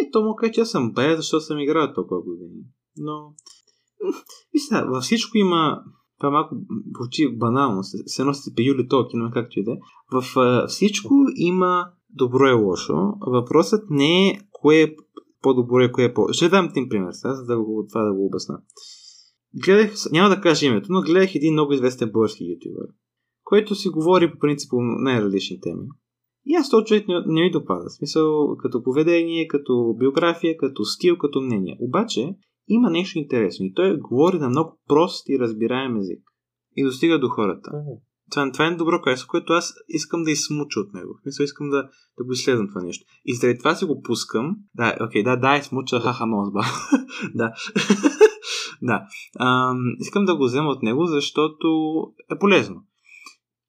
И 0.00 0.10
то 0.12 0.22
му 0.24 0.34
каже, 0.34 0.52
че 0.52 0.60
аз 0.60 0.70
съм 0.70 0.92
байст, 0.92 1.16
защото 1.16 1.44
съм 1.44 1.58
играл 1.58 1.94
толкова 1.94 2.22
години. 2.22 2.62
Но, 2.96 3.34
вижте, 4.52 4.74
във 4.86 5.02
всичко 5.02 5.38
има 5.38 5.84
това 6.22 6.30
малко 6.30 6.56
звучи 6.96 7.36
банално, 7.38 7.82
се 7.82 8.24
носите 8.24 8.54
пеюли 8.56 8.88
но 9.14 9.30
както 9.32 9.60
и 9.60 9.64
да 9.64 9.72
е. 9.72 9.76
В 10.12 10.24
всичко 10.68 11.14
има 11.36 11.86
добро 12.10 12.46
и 12.46 12.52
лошо. 12.52 12.94
Въпросът 13.26 13.90
не 13.90 14.28
е 14.28 14.38
кое 14.52 14.82
е 14.82 14.94
по-добро 15.42 15.80
и 15.80 15.92
кое 15.92 16.04
е 16.04 16.14
по... 16.14 16.32
Ще 16.32 16.48
дам 16.48 16.64
един 16.64 16.88
пример 16.88 17.12
сега, 17.12 17.34
за 17.34 17.44
да 17.44 17.58
го, 17.58 17.86
това 17.88 18.02
да 18.04 18.12
го 18.12 18.26
обясна. 18.26 18.58
Гледах, 19.64 19.92
няма 20.12 20.28
да 20.28 20.40
кажа 20.40 20.66
името, 20.66 20.86
но 20.90 21.00
гледах 21.00 21.34
един 21.34 21.52
много 21.52 21.72
известен 21.72 22.10
български 22.12 22.44
ютубър, 22.44 22.86
който 23.44 23.74
си 23.74 23.88
говори 23.88 24.32
по 24.32 24.38
принцип 24.38 24.70
най-различни 24.98 25.60
теми. 25.60 25.86
И 26.46 26.54
аз 26.54 26.70
този 26.70 26.84
човек 26.84 27.08
не, 27.08 27.14
не 27.26 27.42
ми 27.42 27.50
допада. 27.50 27.84
В 27.88 27.92
смисъл, 27.92 28.56
като 28.56 28.82
поведение, 28.82 29.48
като 29.48 29.94
биография, 29.98 30.56
като 30.56 30.84
стил, 30.84 31.18
като 31.18 31.40
мнение. 31.40 31.76
Обаче, 31.80 32.34
има 32.68 32.90
нещо 32.90 33.18
интересно 33.18 33.66
и 33.66 33.74
той 33.74 33.96
говори 33.96 34.38
на 34.38 34.48
много 34.48 34.78
прост 34.88 35.28
и 35.28 35.38
разбираем 35.38 35.96
език 35.96 36.22
и 36.76 36.84
достига 36.84 37.18
до 37.18 37.28
хората. 37.28 37.70
Mm-hmm. 37.70 38.00
Това, 38.30 38.52
това 38.52 38.66
е 38.66 38.74
добро 38.74 39.00
качество, 39.00 39.28
което 39.28 39.52
аз 39.52 39.74
искам 39.88 40.22
да 40.22 40.30
измуча 40.30 40.80
от 40.80 40.94
него. 40.94 41.18
Мисля, 41.26 41.44
искам 41.44 41.70
да, 41.70 41.88
да 42.18 42.24
го 42.24 42.32
изследвам 42.32 42.68
това 42.68 42.82
нещо. 42.82 43.04
И 43.24 43.34
заради 43.34 43.58
това 43.58 43.74
си 43.74 43.84
го 43.84 44.02
пускам. 44.02 44.56
Да, 44.74 44.96
окей, 45.00 45.22
okay, 45.22 45.24
да, 45.24 45.36
да, 45.36 45.56
измуча, 45.56 46.00
хаха, 46.00 46.26
много 46.26 46.50
да. 47.34 47.52
да. 48.82 49.06
Ам, 49.40 49.78
искам 49.98 50.24
да 50.24 50.36
го 50.36 50.44
взема 50.44 50.70
от 50.70 50.82
него, 50.82 51.06
защото 51.06 51.68
е 52.30 52.38
полезно. 52.38 52.86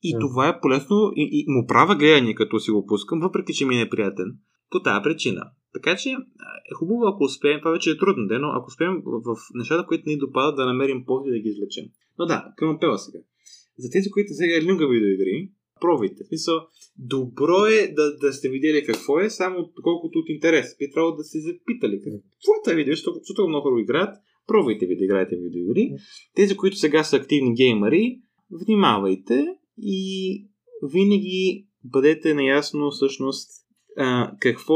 И 0.04 0.16
mm. 0.16 0.20
това 0.20 0.48
е 0.48 0.60
полезно 0.60 1.12
и, 1.16 1.30
и 1.32 1.46
му 1.48 1.68
правя 1.68 1.96
гледане, 1.96 2.36
като 2.36 2.60
си 2.60 2.72
го 2.72 2.86
пускам, 2.86 3.20
въпреки 3.20 3.54
че 3.54 3.66
ми 3.66 3.76
е 3.76 3.84
неприятен. 3.84 4.36
По 4.70 4.82
тази 4.82 5.04
причина. 5.04 5.52
Така 5.74 5.96
че 5.96 6.10
е 6.10 6.74
хубаво, 6.80 7.02
ако 7.06 7.24
успеем, 7.24 7.60
това 7.60 7.72
вече 7.72 7.92
е 7.92 7.98
трудно, 7.98 8.24
но 8.30 8.48
ако 8.58 8.68
успеем 8.68 9.02
в 9.06 9.36
нещата, 9.54 9.88
които 9.88 10.04
ни 10.10 10.18
допадат, 10.18 10.56
да 10.56 10.66
намерим 10.66 11.06
ползи 11.06 11.30
да 11.32 11.40
ги 11.40 11.50
извлечем. 11.50 11.86
Но 12.20 12.26
да, 12.26 12.54
към 12.58 12.70
апела 12.70 12.98
сега. 12.98 13.20
За 13.78 13.90
тези, 13.90 14.12
които 14.12 14.34
сега 14.34 14.72
люга 14.72 14.88
видеоигри, 14.88 15.50
пробвайте. 15.82 16.24
В 16.24 16.28
смисъл, 16.28 16.56
добро 16.98 17.66
е 17.66 17.88
да, 17.88 18.18
да 18.18 18.34
сте 18.34 18.50
видели 18.50 18.86
какво 18.86 19.20
е, 19.20 19.30
само 19.30 19.70
колкото 19.84 20.20
от 20.20 20.30
интерес. 20.30 20.78
Би 20.80 20.92
трябвало 20.92 21.16
да 21.16 21.24
се 21.24 21.40
запитали 21.40 22.02
какво 22.04 22.52
е 22.54 22.64
това 22.64 22.76
видео, 22.76 22.94
защото, 22.94 23.20
защото 23.20 23.48
много 23.48 23.64
хора 23.64 23.82
играят. 23.82 24.16
Пробвайте 24.48 24.86
ви 24.86 24.98
да 24.98 25.04
играете 25.04 25.36
видеоигри. 25.36 25.92
Тези, 26.36 26.58
които 26.58 26.78
сега 26.78 27.04
са 27.04 27.16
активни 27.16 27.56
геймери, 27.56 28.20
внимавайте 28.52 29.48
и 29.78 30.48
винаги 30.94 31.68
бъдете 31.84 32.34
наясно 32.34 32.92
всъщност 32.92 33.50
а, 33.98 34.32
какво 34.40 34.74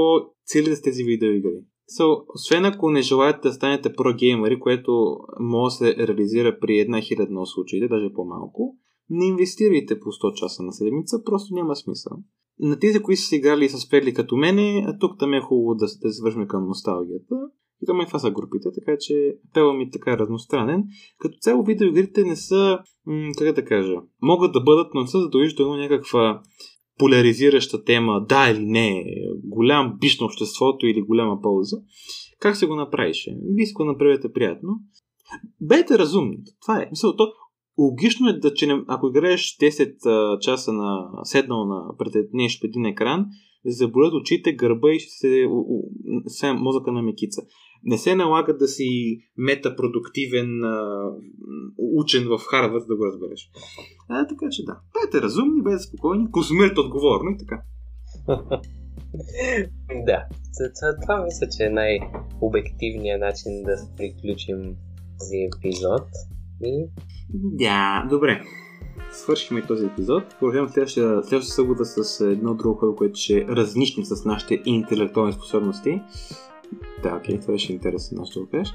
целите 0.47 0.75
с 0.75 0.81
тези 0.81 1.03
видеоигри. 1.03 1.59
So, 1.99 2.23
освен 2.35 2.65
ако 2.65 2.89
не 2.89 3.01
желаете 3.01 3.39
да 3.43 3.53
станете 3.53 3.93
про-геймери, 3.93 4.59
което 4.59 5.17
може 5.39 5.73
да 5.73 5.77
се 5.77 6.07
реализира 6.07 6.59
при 6.59 6.79
една 6.79 7.01
хилядна 7.01 7.45
случаите, 7.45 7.87
даже 7.87 8.13
по-малко, 8.13 8.75
не 9.09 9.25
инвестирайте 9.25 9.99
по 9.99 10.09
100 10.09 10.33
часа 10.33 10.63
на 10.63 10.73
седмица, 10.73 11.23
просто 11.23 11.53
няма 11.53 11.75
смисъл. 11.75 12.17
На 12.59 12.79
тези, 12.79 12.99
които 12.99 13.21
са 13.21 13.35
играли 13.35 13.65
и 13.65 13.69
са 13.69 13.77
спели 13.77 14.13
като 14.13 14.35
мене, 14.35 14.85
а 14.87 14.97
тук 14.99 15.19
там 15.19 15.33
е 15.33 15.41
хубаво 15.41 15.75
да, 15.75 15.87
се 15.87 16.23
вършим 16.23 16.47
към 16.47 16.67
носталгията. 16.67 17.35
И 17.81 17.85
там 17.85 18.01
е 18.01 18.05
това 18.05 18.19
са 18.19 18.31
групите, 18.31 18.69
така 18.75 18.97
че 18.99 19.37
апела 19.51 19.73
ми 19.73 19.83
е 19.83 19.89
така 19.89 20.17
разностранен. 20.17 20.83
Като 21.19 21.37
цяло 21.41 21.63
видеоигрите 21.63 22.23
не 22.23 22.35
са, 22.35 22.79
м- 23.05 23.31
как 23.37 23.55
да 23.55 23.65
кажа, 23.65 23.95
могат 24.21 24.53
да 24.53 24.61
бъдат, 24.61 24.87
но 24.93 25.01
не 25.01 25.07
са 25.07 25.19
задължително 25.19 25.77
някаква 25.77 26.41
поляризираща 26.97 27.83
тема, 27.83 28.25
да 28.29 28.49
или 28.49 28.65
не, 28.65 29.05
голям 29.43 29.97
биш 29.99 30.19
на 30.19 30.25
обществото 30.25 30.85
или 30.87 31.01
голяма 31.01 31.41
полза, 31.41 31.77
как 32.39 32.55
се 32.55 32.67
го 32.67 32.75
направиш? 32.75 33.29
Вие 33.55 33.65
си 33.65 33.73
го 33.73 33.85
направите 33.85 34.33
приятно. 34.33 34.69
Бъдете 35.61 35.97
разумни. 35.97 36.37
Това 36.61 36.81
е. 36.81 36.87
Мисъл, 36.91 37.15
то, 37.15 37.31
логично 37.77 38.29
е 38.29 38.33
да, 38.33 38.53
че 38.53 38.67
не, 38.67 38.81
ако 38.87 39.07
играеш 39.07 39.57
10 39.57 40.05
а, 40.05 40.39
часа 40.39 40.73
на 40.73 41.09
седнал 41.23 41.65
на 41.65 41.97
пред 41.97 42.13
нещо 42.33 42.67
един 42.67 42.85
екран, 42.85 43.25
заболят 43.65 44.13
очите, 44.13 44.53
гърба 44.53 44.91
и 44.91 44.99
ще 44.99 45.11
се, 45.11 45.47
се 46.27 46.53
мозъка 46.53 46.91
на 46.91 47.01
мекица 47.01 47.41
не 47.83 47.97
се 47.97 48.15
налага 48.15 48.57
да 48.57 48.67
си 48.67 49.19
метапродуктивен 49.37 50.63
а, 50.63 51.09
учен 51.77 52.27
в 52.27 52.39
Харвард 52.49 52.87
да 52.87 52.95
го 52.95 53.05
разбереш. 53.05 53.49
А, 54.09 54.27
така 54.27 54.45
че 54.51 54.65
да. 54.65 54.79
Бъдете 54.93 55.21
разумни, 55.21 55.61
бъдете 55.61 55.83
спокойни, 55.83 56.31
консумирайте 56.31 56.79
отговорно 56.79 57.31
и 57.31 57.37
така. 57.37 57.61
да. 60.05 60.25
Това, 61.01 61.23
мисля, 61.23 61.47
че 61.57 61.63
е 61.63 61.69
най-обективният 61.69 63.21
начин 63.21 63.63
да 63.63 63.75
приключим 63.97 64.75
този 65.19 65.37
епизод. 65.55 66.07
И... 66.63 66.85
Да, 67.33 68.07
добре. 68.09 68.41
Свършихме 69.11 69.61
този 69.61 69.85
епизод. 69.85 70.23
Продължаваме 70.39 70.71
следващата, 70.71 71.23
следващата 71.23 71.55
събота 71.55 71.85
с 71.85 72.21
едно 72.21 72.53
друго, 72.53 72.95
което 72.97 73.19
ще 73.19 73.45
разнищим 73.47 74.05
с 74.05 74.25
нашите 74.25 74.61
интелектуални 74.65 75.33
способности. 75.33 76.01
Да, 77.03 77.15
окей, 77.15 77.39
това 77.39 77.53
беше 77.53 77.73
интересно 77.73 78.21
нещо 78.21 78.39
да 78.39 78.49
кажеш. 78.49 78.73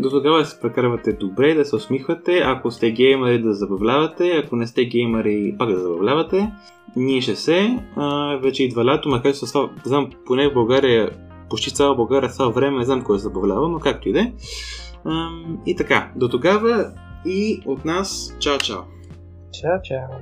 До 0.00 0.10
тогава 0.10 0.38
да 0.38 0.44
се 0.44 0.60
прекарвате 0.60 1.12
добре, 1.12 1.54
да 1.54 1.64
се 1.64 1.76
усмихвате, 1.76 2.42
ако 2.44 2.70
сте 2.70 2.90
геймери 2.90 3.42
да 3.42 3.54
забавлявате, 3.54 4.42
ако 4.44 4.56
не 4.56 4.66
сте 4.66 4.84
геймери 4.84 5.54
пак 5.58 5.68
да 5.68 5.78
забавлявате. 5.78 6.52
Ние 6.96 7.20
ще 7.20 7.36
се, 7.36 7.78
а, 7.96 8.36
вече 8.36 8.64
идва 8.64 8.84
лято, 8.84 9.08
макар 9.08 9.32
че 9.32 9.46
знам, 9.84 10.10
поне 10.26 10.48
в 10.48 10.54
България, 10.54 11.10
почти 11.50 11.74
цяла 11.74 11.96
България 11.96 12.30
това 12.32 12.48
време, 12.48 12.78
не 12.78 12.84
знам 12.84 13.02
кой 13.02 13.18
се 13.18 13.22
забавлява, 13.22 13.68
но 13.68 13.78
както 13.78 14.08
и 14.08 14.12
да 14.12 14.20
е. 14.20 14.32
И 15.66 15.76
така, 15.76 16.12
до 16.16 16.28
тогава 16.28 16.92
и 17.26 17.62
от 17.66 17.84
нас, 17.84 18.36
чао-чао! 18.38 18.80
Чао, 19.52 19.82
чао. 19.84 20.18